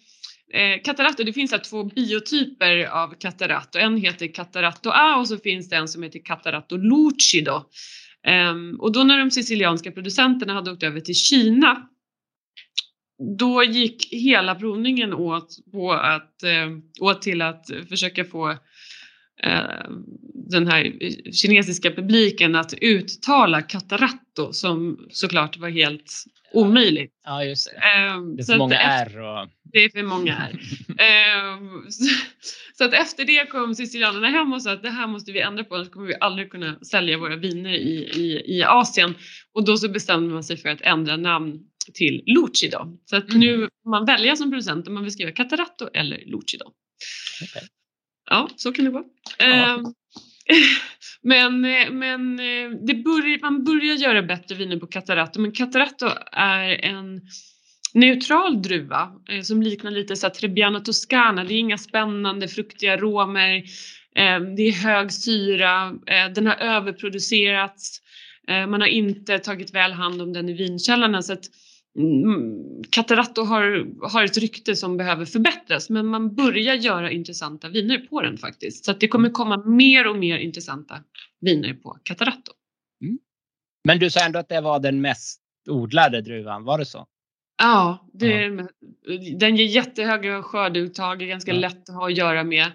[0.84, 3.78] Cataratto, det finns här två biotyper av Cataratto.
[3.78, 7.62] En heter Cataratto A och så finns det en som heter Cataratto Lucido.
[8.50, 11.88] Um, och då när de sicilianska producenterna hade åkt över till Kina
[13.38, 18.50] då gick hela provningen åt, på att, eh, åt till att försöka få
[19.42, 19.90] eh,
[20.50, 20.92] den här
[21.33, 27.12] kinesiska publiken att uttala kataratto som såklart var helt omöjligt.
[27.24, 27.77] Ja, just det.
[27.77, 29.20] Eh, det är för många R.
[29.20, 29.48] Och...
[29.62, 30.61] Det är för många R.
[30.98, 32.05] eh, så,
[32.74, 35.64] så, att efter det kom sicilianerna hem och sa att det här måste vi ändra
[35.64, 39.14] på, annars kommer vi aldrig kunna sälja våra viner i, i, i Asien.
[39.53, 41.61] Och då så bestämde man sig för att ändra namn
[41.92, 42.98] till Luci då.
[43.04, 43.68] Så att nu mm.
[43.82, 46.72] får man välja som producent om man vill skriva Cataratto eller Luci då.
[47.42, 47.68] Okay.
[48.30, 49.04] Ja, så kan det vara.
[49.38, 49.74] Ja.
[49.74, 49.94] Um,
[51.22, 51.60] men
[51.98, 52.36] men
[52.86, 57.20] det börjar, man börjar göra bättre viner på Cataratto men Cataratto är en
[57.94, 61.44] neutral druva eh, som liknar lite så Trebbiano Toscana.
[61.44, 63.56] Det är inga spännande fruktiga aromer.
[64.16, 65.94] Eh, det är hög syra.
[66.06, 68.00] Eh, den har överproducerats.
[68.48, 71.44] Eh, man har inte tagit väl hand om den i vinkällarna så att
[72.90, 78.20] Cataratto har, har ett rykte som behöver förbättras men man börjar göra intressanta viner på
[78.20, 78.85] den faktiskt.
[78.85, 81.00] Så att det kommer komma mer och mer intressanta
[81.40, 82.52] viner på Cataratto.
[83.02, 83.18] Mm.
[83.85, 87.07] Men du sa ändå att det var den mest odlade druvan, var det så?
[87.59, 88.68] Ja, det, ja.
[89.38, 91.61] den ger jättehöga skördeuttag, är ganska ja.
[91.61, 92.72] lätt att ha att göra med.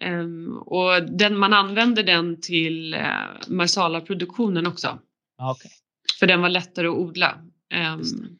[0.00, 3.00] Um, och den, man använder den till uh,
[3.48, 4.98] Marsala-produktionen också.
[5.50, 5.70] Okay.
[6.20, 7.38] För den var lättare att odla.
[7.94, 8.38] Um,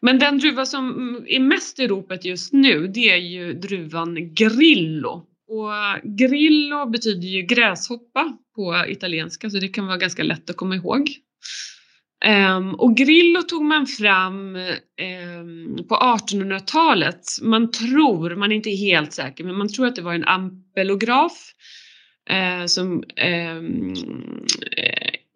[0.00, 5.24] men den druva som är mest i ropet just nu det är ju druvan Grillo.
[5.48, 10.74] Och Grillo betyder ju gräshoppa på italienska så det kan vara ganska lätt att komma
[10.74, 11.10] ihåg.
[12.26, 17.20] Um, och Grillo tog man fram um, på 1800-talet.
[17.42, 21.52] Man tror, man är inte helt säker, men man tror att det var en ampelograf
[22.30, 23.02] uh, som
[23.56, 23.94] um,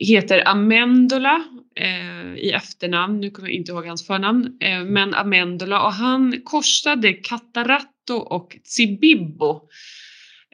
[0.04, 1.44] heter Amendola
[1.76, 6.40] eh, i efternamn, nu kommer jag inte ihåg hans förnamn, eh, men Amendola och han
[6.44, 9.68] korsade Cataratto och Cibibbo.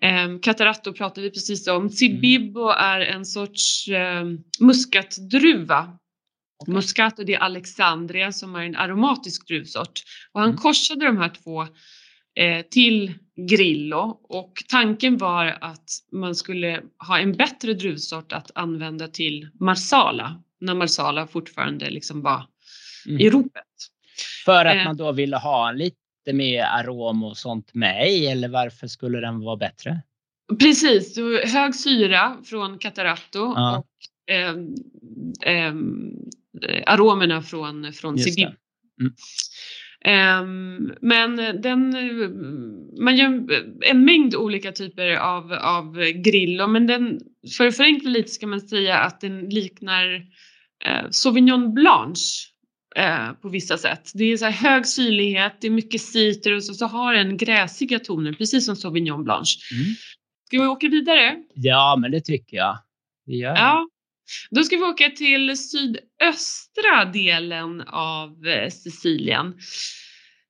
[0.03, 1.91] Eh, Cataratto pratade vi precis om.
[1.91, 4.25] Cibibbo är en sorts eh,
[4.61, 5.99] muskatdruva.
[6.63, 6.75] Okay.
[6.75, 10.03] Muscato det är Alexandria som är en aromatisk druvsort.
[10.33, 10.61] Och han mm.
[10.61, 11.67] korsade de här två
[12.71, 19.49] till Grillo och tanken var att man skulle ha en bättre druvsort att använda till
[19.61, 22.47] Marsala när Marsala fortfarande liksom var
[23.07, 23.21] mm.
[23.21, 23.65] i ropet.
[24.45, 24.85] För att eh.
[24.85, 29.41] man då ville ha lite mer arom och sånt med i eller varför skulle den
[29.41, 30.03] vara bättre?
[30.59, 33.79] Precis, hög syra från Cataratto ja.
[33.79, 34.55] och eh,
[35.55, 35.75] eh,
[36.87, 38.49] aromerna från, från Sibib.
[39.01, 39.13] Mm.
[40.07, 41.91] Um, men den,
[43.05, 43.47] man gör
[43.85, 47.21] en mängd olika typer av, av grillo men den,
[47.57, 50.15] för att förenkla lite ska man säga att den liknar
[50.85, 52.49] eh, Sauvignon Blanche
[52.97, 54.11] eh, på vissa sätt.
[54.15, 58.33] Det är så hög syrlighet, det är mycket citrus och så har den gräsiga toner
[58.33, 59.59] precis som Sauvignon Blanche.
[59.73, 59.95] Mm.
[60.47, 61.37] Ska vi åka vidare?
[61.55, 62.79] Ja, men det tycker jag.
[63.27, 63.89] Gör ja.
[64.51, 69.55] Då ska vi åka till sydöstra delen av eh, Sicilien.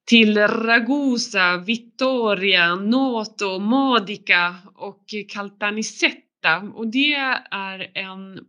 [0.06, 6.58] Till Ragusa, Vittoria, Noto, Modica och Caltanissetta.
[6.74, 7.14] Och det
[7.50, 8.40] är en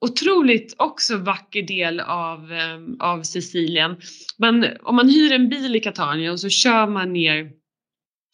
[0.00, 3.96] otroligt också vacker del av, eh, av Sicilien.
[4.38, 7.59] Men om man hyr en bil i Catania och så kör man ner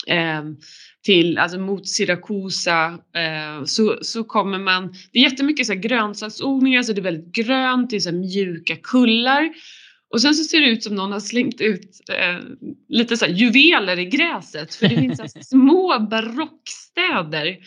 [0.09, 0.42] eh,
[1.05, 6.83] till, alltså mot Siracusa eh, så, så kommer man, det är jättemycket så här grönsaksodlingar
[6.83, 9.51] så det är väldigt grönt, det är så mjuka kullar
[10.11, 12.40] och sen så ser det ut som någon har slängt ut eh,
[12.88, 17.59] lite så juveler i gräset för det finns så små barockstäder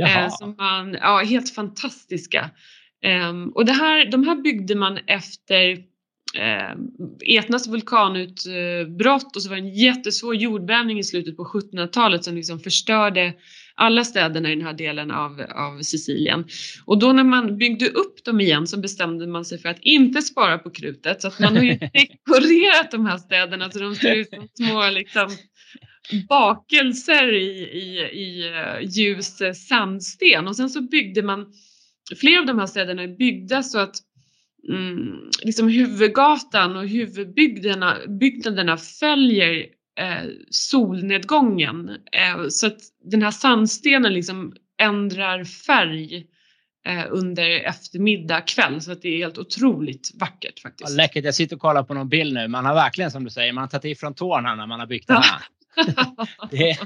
[0.00, 2.50] eh, som man, ja helt fantastiska.
[3.30, 5.78] Um, och det här, de här byggde man efter
[6.38, 12.34] eh, Etnas vulkanutbrott och så var det en jättesvår jordbävning i slutet på 1700-talet som
[12.34, 13.34] liksom förstörde
[13.74, 16.44] alla städerna i den här delen av, av Sicilien.
[16.84, 20.22] Och då när man byggde upp dem igen så bestämde man sig för att inte
[20.22, 24.14] spara på krutet så att man har ju dekorerat de här städerna så de ser
[24.14, 25.28] ut som små liksom,
[26.28, 31.46] bakelser i, i, i eh, ljus sandsten och sen så byggde man
[32.20, 33.96] flera av de här städerna är byggda så att
[34.68, 39.66] mm, liksom huvudgatan och huvudbyggnaderna byggnaderna följer
[40.00, 41.88] eh, solnedgången.
[41.88, 46.26] Eh, så att den här sandstenen liksom ändrar färg
[46.86, 48.80] eh, under eftermiddag, kväll.
[48.80, 50.90] Så att det är helt otroligt vackert faktiskt.
[50.90, 51.24] Ja, läckert.
[51.24, 52.48] Jag sitter och kollar på någon bild nu.
[52.48, 55.08] Man har verkligen som du säger, man har tagit ifrån tårna när man har byggt
[55.08, 55.42] den här.
[56.50, 56.78] det är...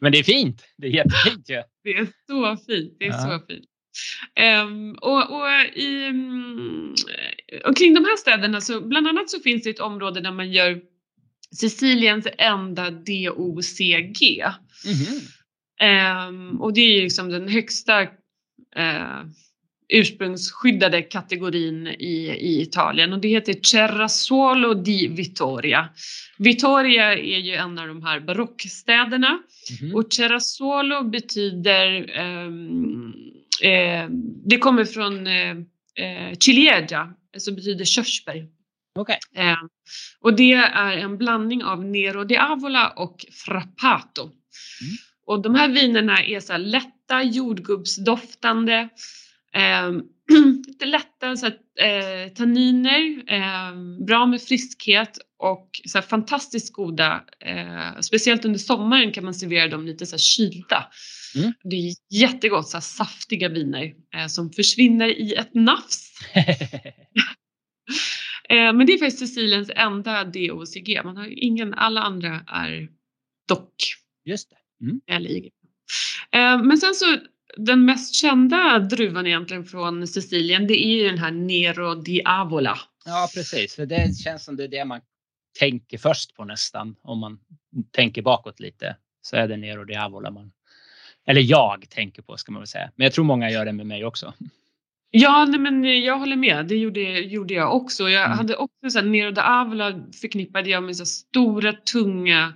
[0.00, 0.64] Men det är fint.
[0.76, 1.54] Det är jättefint ju.
[1.54, 1.64] Ja.
[1.82, 2.96] Det är så fint.
[2.98, 3.18] Det är ja.
[3.40, 3.69] så fint.
[4.64, 6.94] Um, och, och, i, um,
[7.64, 10.52] och kring de här städerna så bland annat så finns det ett område där man
[10.52, 10.80] gör
[11.52, 14.44] Siciliens enda DOCG.
[14.84, 15.20] Mm
[15.80, 19.24] um, och det är liksom den högsta uh,
[19.88, 25.88] ursprungsskyddade kategorin i, i Italien och det heter Cerrasuolo di Vittoria.
[26.38, 29.38] Vittoria är ju en av de här barockstäderna
[29.80, 33.14] mm och Cerrasuolo betyder um,
[33.62, 34.06] eh,
[34.44, 35.50] det kommer från eh,
[35.96, 38.46] eh ciliegia, som betyder körsbär.
[38.98, 39.16] Okay.
[39.34, 39.56] Eh,
[40.20, 44.22] och det är en blandning av Nero di Avola och Frappato.
[44.22, 44.96] Mm.
[45.26, 48.88] Och de här vinerna är så lätta, jordgubbsdoftande,
[49.54, 49.90] eh,
[50.66, 57.24] lite lätta så att, eh, tanniner, eh, bra med friskhet och så här, fantastiskt goda.
[57.40, 60.90] Eh, speciellt under sommaren kan man servera dem lite så här, kylda.
[61.36, 61.52] Mm.
[61.62, 66.12] Det är jättegott, så här, saftiga viner eh, som försvinner i ett nafs.
[68.48, 71.00] Eh, men det är faktiskt Siciliens enda DOCG.
[71.04, 72.88] Man har ingen, alla andra är
[73.48, 73.74] dock.
[74.24, 74.84] Just det.
[74.84, 75.00] Mm.
[75.06, 75.50] Eller IG.
[76.32, 77.18] Eh, men sen så
[77.56, 82.78] den mest kända druvan egentligen från Sicilien det är ju den här Nero di Avola.
[83.04, 85.00] Ja precis, för det känns som det är det man
[85.58, 87.38] tänker först på nästan om man
[87.90, 90.52] tänker bakåt lite så är det Nero di Avola man
[91.26, 92.90] eller jag tänker på ska man väl säga.
[92.96, 94.34] Men jag tror många gör det med mig också.
[95.10, 96.66] Ja, nej, men jag håller med.
[96.66, 98.08] Det gjorde, gjorde jag också.
[98.08, 98.38] Jag mm.
[98.38, 102.54] hade också så här, Nero da Avola förknippade jag med så stora, tunga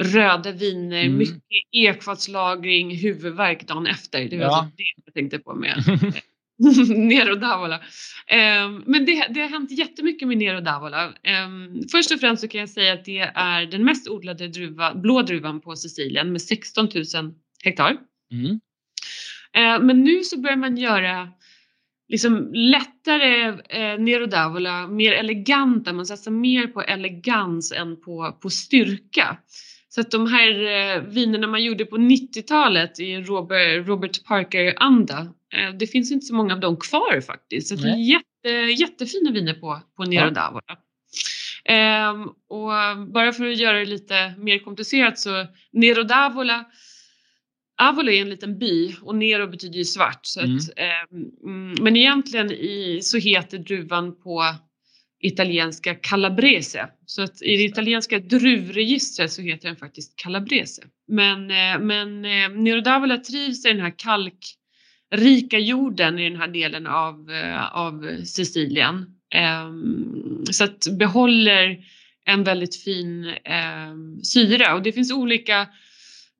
[0.00, 1.18] röda viner, mm.
[1.18, 4.28] mycket ekfatslagring, huvudvärk dagen efter.
[4.28, 4.70] Det var ja.
[4.76, 5.84] det jag tänkte på med
[6.88, 7.76] Nero Davola.
[7.76, 11.06] Um, men det, det har hänt jättemycket med Nero Davola.
[11.06, 14.94] Um, först och främst så kan jag säga att det är den mest odlade druva,
[14.94, 17.96] blå druvan på Sicilien med 16 000 hektar.
[18.32, 18.60] Mm.
[19.58, 21.28] Uh, men nu så börjar man göra
[22.08, 28.50] liksom lättare eh, Nero d'Avola, mer eleganta, man satsar mer på elegans än på, på
[28.50, 29.38] styrka.
[29.94, 35.18] Så att de här eh, vinerna man gjorde på 90-talet i Robert, Robert Parker-anda,
[35.54, 37.68] eh, det finns inte så många av dem kvar faktiskt.
[37.68, 38.48] Så det är jätte,
[38.82, 40.76] jättefina viner på, på Nero d'Avola.
[42.10, 46.64] Um, och bara för att göra det lite mer komplicerat så Nero d'Avola
[47.82, 50.20] Avola är en liten by och Nero betyder ju svart.
[50.22, 50.56] Så mm.
[50.56, 51.18] Att, eh,
[51.82, 54.44] men egentligen i, så heter druvan på
[55.22, 56.88] italienska Calabrese.
[57.06, 60.82] Så att i det italienska druvregistret så heter den faktiskt Calabrese.
[61.08, 66.48] Men, eh, men eh, Nero d'Avola trivs i den här kalkrika jorden i den här
[66.48, 69.06] delen av, eh, av Sicilien.
[69.34, 71.78] Ehm, så att behåller
[72.24, 75.68] en väldigt fin eh, syra och det finns olika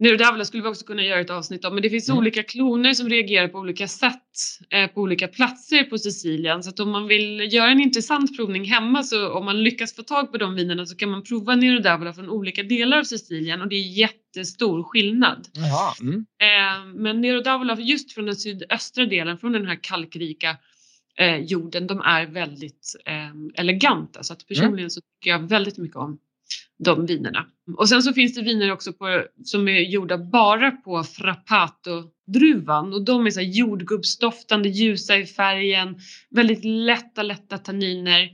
[0.03, 2.19] Neurodavla skulle vi också kunna göra ett avsnitt om, men det finns mm.
[2.19, 4.15] olika kloner som reagerar på olika sätt
[4.71, 6.63] eh, på olika platser på Sicilien.
[6.63, 10.03] Så att om man vill göra en intressant provning hemma så om man lyckas få
[10.03, 13.69] tag på de vinerna så kan man prova Neurodavla från olika delar av Sicilien och
[13.69, 15.49] det är jättestor skillnad.
[16.01, 16.27] Mm.
[16.41, 20.57] Eh, men Neurodavla just från den sydöstra delen, från den här kalkrika
[21.19, 24.23] eh, jorden, de är väldigt eh, eleganta.
[24.23, 24.91] Så att personligen mm.
[24.91, 26.19] så tycker jag väldigt mycket om
[26.85, 27.47] de vinerna.
[27.77, 33.05] Och sen så finns det viner också på, som är gjorda bara på Frappato-druvan och
[33.05, 35.97] de är så här jordgubbsdoftande, ljusa i färgen,
[36.31, 38.31] väldigt lätta, lätta tanniner.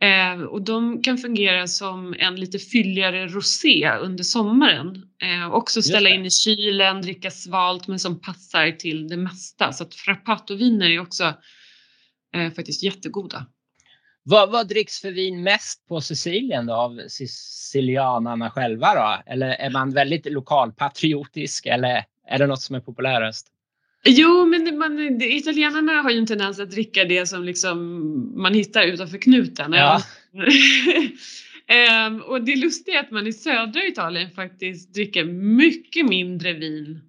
[0.00, 5.02] Eh, och de kan fungera som en lite fylligare rosé under sommaren.
[5.22, 9.72] Eh, också ställa in i kylen, dricka svalt men som passar till det mesta.
[9.72, 11.34] Så att Frappato-viner är också
[12.34, 13.46] eh, faktiskt jättegoda.
[14.28, 19.32] Vad, vad dricks för vin mest på Sicilien då av sicilianarna själva då?
[19.32, 23.46] Eller är man väldigt lokalpatriotisk eller är det något som är populärast?
[24.04, 28.82] Jo, men man, italienarna har ju en tendens att dricka det som liksom man hittar
[28.82, 29.72] utanför knuten.
[29.72, 30.02] Ja.
[31.70, 37.00] Ehm, och det lustiga är att man i södra Italien faktiskt dricker mycket mindre vin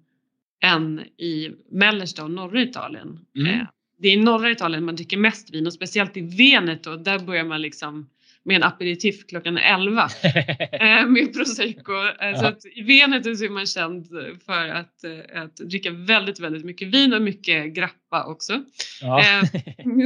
[0.64, 3.18] än i mellersta och norra Italien.
[3.36, 3.50] Mm.
[3.50, 3.66] Ehm,
[4.00, 7.44] det är i norra Italien man dricker mest vin och speciellt i Veneto, där börjar
[7.44, 8.08] man liksom
[8.42, 10.08] med en aperitif klockan 11
[10.72, 11.92] eh, med prosecco.
[12.20, 14.06] Eh, Så att I Veneto så är man känd
[14.46, 18.62] för att, eh, att dricka väldigt, väldigt mycket vin och mycket grappa också.
[19.00, 19.42] ja.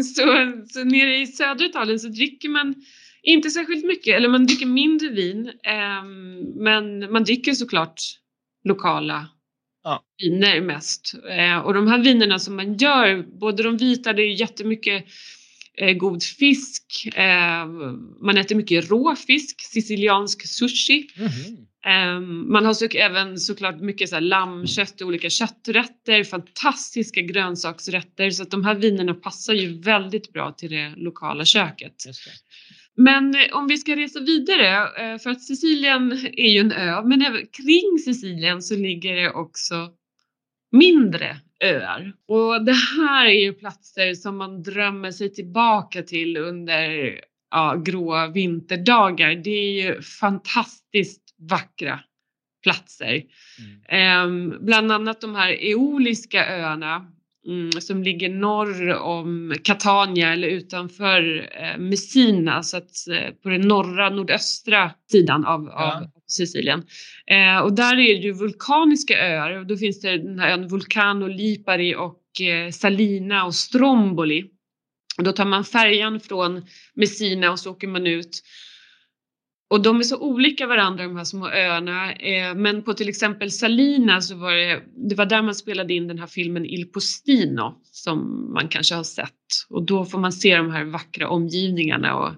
[0.05, 2.75] Så, så nere i södra Italien så dricker man
[3.23, 5.47] inte särskilt mycket, eller man dricker mindre vin.
[5.65, 6.05] Eh,
[6.57, 8.01] men man dricker såklart
[8.65, 9.27] lokala
[9.85, 10.03] Ja.
[10.19, 11.15] viner mest.
[11.31, 15.05] Eh, och de här vinerna som man gör, både de vita, det är jättemycket
[15.79, 17.09] eh, god fisk.
[17.17, 17.67] Eh,
[18.21, 21.09] man äter mycket råfisk, siciliansk sushi.
[21.87, 28.31] Ehm, man har så, även såklart mycket så här lammkött och olika kötträtter, fantastiska grönsaksrätter
[28.31, 31.95] så att de här vinerna passar ju väldigt bra till det lokala köket.
[32.05, 32.13] Det.
[32.97, 37.03] Men eh, om vi ska resa vidare, eh, för att Sicilien är ju en ö,
[37.05, 39.91] men även kring Sicilien så ligger det också
[40.73, 42.13] mindre öar.
[42.29, 47.21] Och det här är ju platser som man drömmer sig tillbaka till under
[47.51, 49.35] ja, gråa vinterdagar.
[49.35, 52.01] Det är ju fantastiskt vackra
[52.63, 53.23] platser.
[53.59, 53.83] Mm.
[53.89, 57.14] Ehm, bland annat de här eoliska öarna
[57.81, 64.11] som ligger norr om Catania eller utanför eh, Messina, så att eh, på den norra
[64.11, 65.97] nordöstra sidan av, Ja.
[65.97, 66.83] av Sicilien.
[67.27, 70.69] Eh, och där är det ju vulkaniska öar och då finns det den här ön
[70.69, 74.45] Vulcano, Lipari och eh, Salina och Stromboli.
[75.19, 78.43] Och då tar man färjan från Messina och så åker man ut
[79.71, 82.13] och de är så olika varandra de här små öarna.
[82.13, 86.09] Eh, men på till exempel Salina så var det, det var där man spelade in
[86.09, 89.31] den här filmen Il Postino som man kanske har sett.
[89.69, 92.17] Och då får man se de här vackra omgivningarna.
[92.17, 92.35] Och,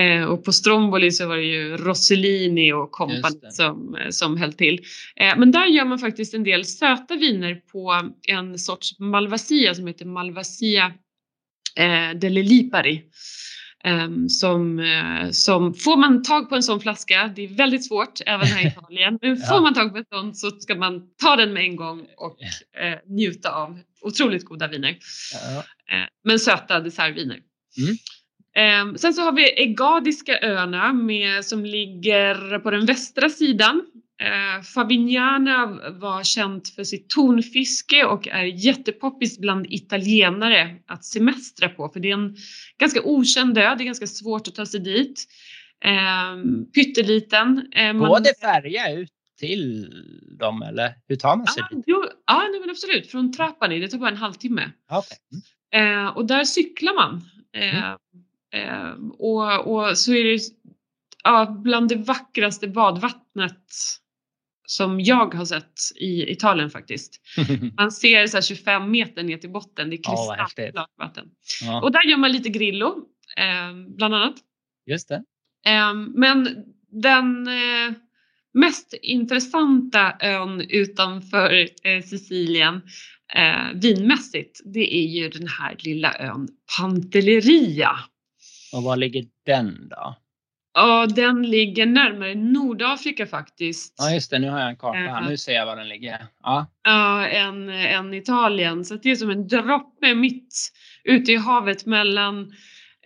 [0.00, 4.52] eh, och på Stromboli så var det ju Rossellini och kompani som, eh, som höll
[4.52, 4.80] till.
[5.16, 9.86] Eh, men där gör man faktiskt en del söta viner på en sorts Malvasia som
[9.86, 10.92] heter Malvasia
[11.76, 13.02] eh, delle Lipari.
[13.84, 18.20] Ehm, som, eh, som får man tag på en sån flaska, det är väldigt svårt
[18.26, 21.36] även här i Italien, men får man tag på en sån så ska man ta
[21.36, 22.36] den med en gång och
[22.80, 24.98] eh, njuta av otroligt goda viner.
[25.32, 25.58] Ja.
[25.96, 27.38] Eh, men söta dessertviner.
[27.78, 27.96] Mm.
[28.54, 33.82] Ehm, sen så har vi Egadiska öarna med, som ligger på den västra sidan.
[34.20, 41.88] Eh, Favignana var känt för sitt tonfiske och är jättepoppis bland italienare att semestra på
[41.88, 42.36] för det är en
[42.78, 45.26] ganska okänd ö, det är ganska svårt att ta sig dit.
[45.84, 46.42] Eh,
[46.74, 47.68] pytteliten.
[47.72, 49.90] Eh, man- Går det färja ut till
[50.38, 51.84] dem eller hur tar man sig Ja, dit?
[51.86, 53.10] jo, ja nej, men absolut.
[53.10, 54.70] Från Trapani, det tar bara en halvtimme.
[54.90, 55.18] Okej.
[55.74, 56.06] Mm.
[56.06, 57.24] Eh, och där cyklar man.
[57.56, 57.88] Eh,
[58.62, 60.40] eh, och, och så är det
[61.24, 63.62] ja, bland det vackraste badvattnet
[64.70, 67.20] som jag har sett i Italien faktiskt.
[67.76, 71.26] Man ser så här 25 meter ner till botten, det är kristallklart vatten.
[71.62, 72.86] ja, Och där gör man lite grillo,
[73.36, 74.34] eh, bland annat.
[74.86, 75.22] just det.
[75.66, 76.64] Eh, men
[77.02, 77.92] den eh,
[78.54, 82.80] mest intressanta ön utanför eh, Sicilien
[83.34, 86.48] eh, vinmässigt, det är ju den här lilla ön
[86.78, 87.90] Pantelleria.
[88.72, 90.16] Och var ligger den då?
[90.78, 93.94] Ja, den ligger närmare Nordafrika faktiskt.
[93.98, 94.38] Ja, just det.
[94.38, 95.06] Nu har jag en karta här.
[95.06, 95.28] Ja.
[95.28, 96.26] Nu ser jag var den ligger.
[96.42, 98.84] Ja, Ja, än, än Italien.
[98.84, 100.54] Så det är som en droppe mitt
[101.04, 102.52] ute i havet mellan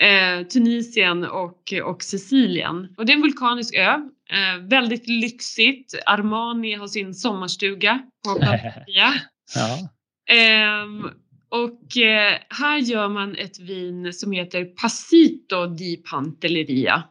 [0.00, 2.94] eh, Tunisien och, och Sicilien.
[2.96, 3.90] Och det är en vulkanisk ö.
[4.30, 6.02] Eh, väldigt lyxigt.
[6.06, 9.12] Armani har sin sommarstuga på Pantelleria.
[9.54, 9.88] ja.
[10.34, 11.10] Ehm,
[11.48, 17.02] och eh, här gör man ett vin som heter Passito di Pantelleria.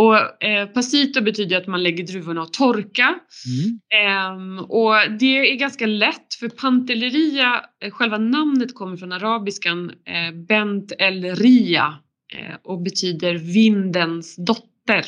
[0.00, 3.18] Och eh, passito betyder att man lägger druvorna och torka.
[3.46, 3.80] Mm.
[4.04, 10.34] Ehm, och det är ganska lätt för Pantelleria, eh, själva namnet kommer från arabiskan eh,
[10.48, 11.98] Bent el Ria
[12.32, 15.04] eh, och betyder vindens dotter.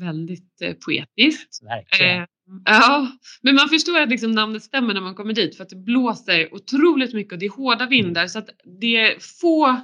[0.00, 1.62] Väldigt eh, poetiskt.
[1.62, 2.18] Verkligen.
[2.18, 2.26] Eh,
[2.64, 3.08] ja,
[3.42, 6.54] men man förstår att liksom namnet stämmer när man kommer dit för att det blåser
[6.54, 8.48] otroligt mycket och det är hårda vindar så att
[8.80, 9.80] det är få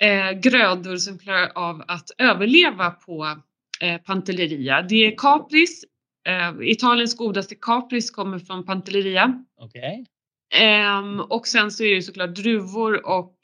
[0.00, 3.36] eh, grödor som klarar av att överleva på
[3.80, 4.82] eh, Pantelleria.
[4.82, 5.84] Det är Capris,
[6.28, 9.44] eh, Italiens godaste Capris kommer från Pantelleria.
[9.60, 10.06] Okej.
[10.54, 13.36] Ehm, och sen så är det såklart druvor och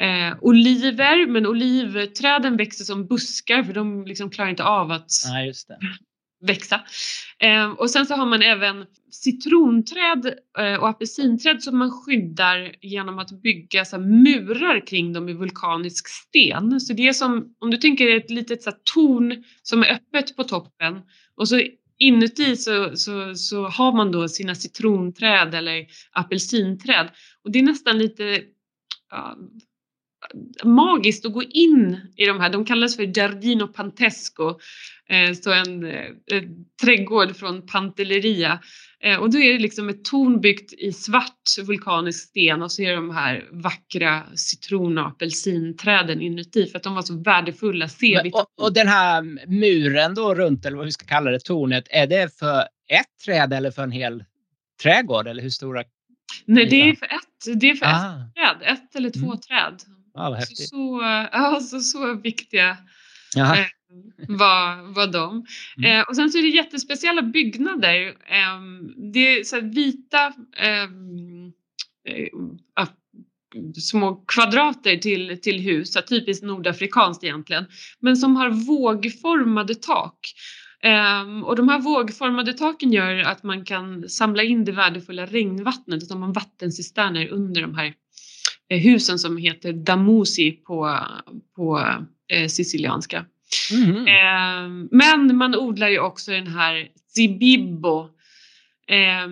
[0.00, 5.10] eh, oliver, men olivträden växer som buskar för de liksom klarar inte av att
[5.68, 5.78] det
[6.40, 6.80] växa.
[7.38, 13.18] Eh, och sen så har man även citronträd eh, och apelsinträd som man skyddar genom
[13.18, 16.80] att bygga så murar kring dem i vulkanisk sten.
[16.80, 20.44] Så det är som, om du tänker ett litet så torn som är öppet på
[20.44, 21.00] toppen
[21.36, 21.60] och så
[21.98, 27.08] inuti så, så, så har man då sina citronträd eller apelsinträd
[27.44, 28.42] och det är nästan lite
[29.10, 29.36] ja,
[30.64, 32.50] magiskt att gå in i de här.
[32.50, 34.48] De kallas för Giardino Pantesco,
[35.08, 36.42] eh, så en, en eh,
[36.82, 38.58] trädgård från Pantelleria.
[39.04, 42.82] Eh, och då är det liksom ett torn byggt i svart vulkanisk sten och så
[42.82, 47.88] är det de här vackra citron och apelsinträden inuti för att de var så värdefulla
[47.88, 48.32] C-vitamin.
[48.34, 52.06] Och, och, den här muren då runt, eller vad vi ska kalla det, tornet, är
[52.06, 54.24] det för ett träd eller för en hel
[54.82, 55.84] trädgård eller hur stora?
[56.44, 57.90] Nej, det är för ett, det är för ah.
[57.90, 59.38] ett träd, ett eller två mm.
[59.38, 59.82] träd.
[60.18, 60.68] Ja, vad häftigt.
[60.68, 61.02] Så,
[61.32, 62.76] alltså, så viktiga
[63.36, 63.66] eh,
[64.28, 65.46] var, var de.
[65.76, 66.00] Mm.
[66.00, 68.06] Eh, och sen så är det jättespeciella byggnader.
[68.08, 68.60] Eh,
[69.12, 71.52] det är så vita ehm,
[72.08, 72.88] eh,
[73.80, 77.66] små kvadrater till, till hus, så typiskt nordafrikanskt egentligen,
[78.00, 80.18] men som har vågformade tak.
[80.84, 86.08] Um, och de här vågformade taken gör att man kan samla in det värdefulla regnvattnet.
[86.08, 87.94] De har vattencisterner under de här
[88.76, 90.98] husen som heter Damusi på,
[91.56, 91.80] på
[92.32, 93.24] eh, sicilianska.
[93.72, 94.06] Mm.
[94.06, 98.08] Eh, men man odlar ju också den här Zibibbo.
[98.88, 99.28] Eh,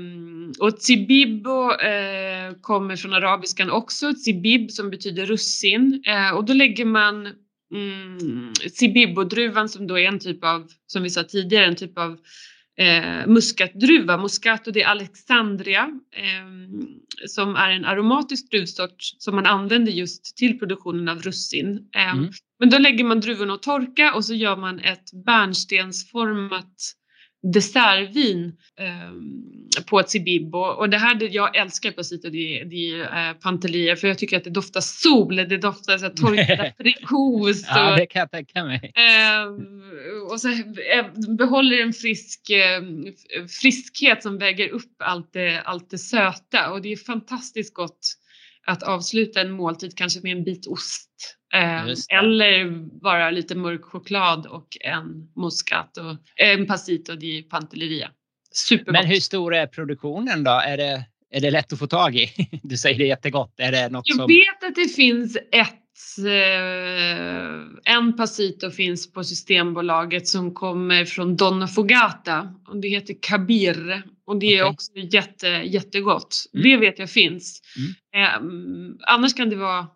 [0.61, 6.03] och Zibibbo eh, kommer från arabiskan också, Zibib som betyder russin.
[6.07, 7.27] Eh, och då lägger man
[7.75, 12.19] mm, Zibibbo-druvan som då är en typ av, som vi sa tidigare, en typ av
[12.77, 14.17] eh, muskatdruva.
[14.17, 16.47] Muscato di Alexandria eh,
[17.27, 21.89] som är en aromatisk druvsort som man använder just till produktionen av russin.
[21.97, 22.31] Eh, mm.
[22.59, 26.75] Men då lägger man druvorna att torka och så gör man ett bärnstensformat
[27.53, 33.29] dessertvin eh, på ett Sibibbo och det här jag älskar på Sito det, det är
[33.29, 37.65] eh, Pantelia för jag tycker att det doftar sol, det doftar så torkad aprikos.
[37.69, 38.93] ja, det kan jag tänka mig.
[38.95, 39.47] Eh,
[40.33, 42.83] och så eh, behåller en frisk eh,
[43.63, 48.17] friskhet som väger upp allt det, allt det söta och det är fantastiskt gott
[48.67, 51.11] att avsluta en måltid kanske med en bit ost
[51.55, 58.11] eh, eller bara lite mörk choklad och en muscat och en passito di pantelleria.
[58.53, 58.93] Supergott.
[58.93, 60.51] Men hur stor är produktionen då?
[60.51, 62.31] Är det, är det lätt att få tag i?
[62.63, 63.55] Du säger det är jättegott.
[63.57, 64.27] Är det något Jag som...
[64.27, 65.83] vet att det finns ett
[66.19, 74.39] Eh, en Pasito finns på Systembolaget som kommer från Donna Fogata det heter Kabir och
[74.39, 74.59] det okay.
[74.59, 76.37] är också jätte, jättegott.
[76.55, 76.63] Mm.
[76.63, 77.63] Det vet jag finns.
[77.77, 78.25] Mm.
[78.25, 79.87] Eh, annars kan det vara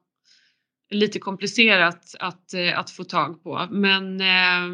[0.91, 4.69] lite komplicerat att, eh, att få tag på men, eh,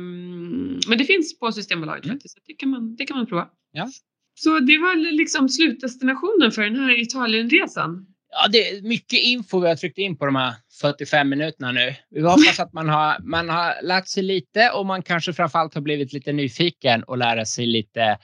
[0.89, 2.17] men det finns på Systembolaget mm.
[2.17, 2.39] faktiskt.
[2.47, 3.49] Det kan, man, det kan man prova.
[3.73, 3.89] Ja.
[4.35, 8.07] Så det var liksom slutdestinationen för den här Italienresan.
[8.31, 11.95] Ja, det är mycket info vi har tryckt in på de här 45 minuterna nu.
[12.11, 15.81] Vi hoppas att man har, man har lärt sig lite och man kanske framförallt har
[15.81, 18.19] blivit lite nyfiken och lära sig lite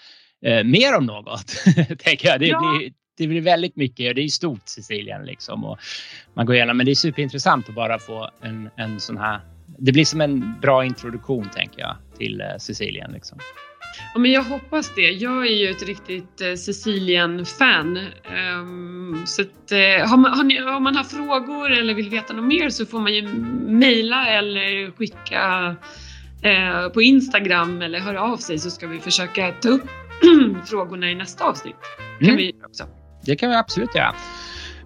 [0.45, 1.47] eh, mer om något.
[1.99, 2.41] tänker jag.
[2.41, 2.79] Det, ja.
[2.79, 5.65] blir, det blir väldigt mycket och det är stort Sicilien liksom.
[5.65, 5.79] Och
[6.35, 9.41] man går igenom, men det är superintressant att bara få en, en sån här.
[9.79, 13.39] Det blir som en bra introduktion tänker jag till eh, Sicilien liksom.
[14.15, 15.11] Ja, men jag hoppas det.
[15.11, 17.99] Jag är ju ett riktigt eh, Sicilien-fan.
[18.59, 22.33] Um, så att, eh, har, man, har, ni, om man har frågor eller vill veta
[22.33, 23.29] något mer så får man ju
[23.67, 25.77] mejla eller skicka
[26.43, 29.91] eh, på Instagram eller höra av sig så ska vi försöka ta upp
[30.67, 31.77] frågorna i nästa avsnitt.
[32.19, 32.37] Kan mm.
[32.37, 32.85] vi också.
[33.25, 34.15] Det kan vi absolut göra.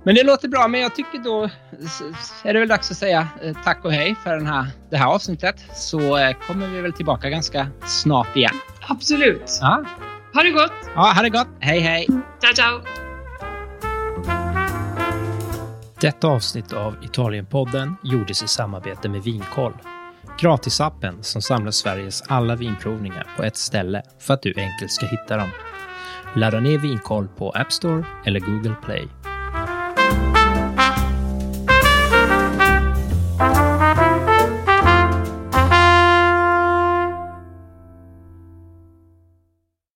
[0.04, 1.50] Men det låter bra, men jag tycker då
[2.44, 5.06] är det väl dags att säga eh, tack och hej för den här, det här
[5.06, 5.64] avsnittet.
[5.74, 8.54] Så eh, kommer vi väl tillbaka ganska snart igen.
[8.88, 9.58] Absolut.
[9.60, 9.84] Ja.
[10.34, 10.72] Ha det gott!
[10.94, 11.48] Ja, ha det gott.
[11.60, 12.06] Hej, hej!
[12.40, 12.80] Ciao, ciao!
[16.00, 19.72] Detta avsnitt av Italienpodden gjordes i samarbete med Vinkoll.
[20.38, 25.36] Gratisappen som samlar Sveriges alla vinprovningar på ett ställe för att du enkelt ska hitta
[25.36, 25.48] dem.
[26.34, 29.08] Ladda ner Vinkoll på App Store eller Google Play.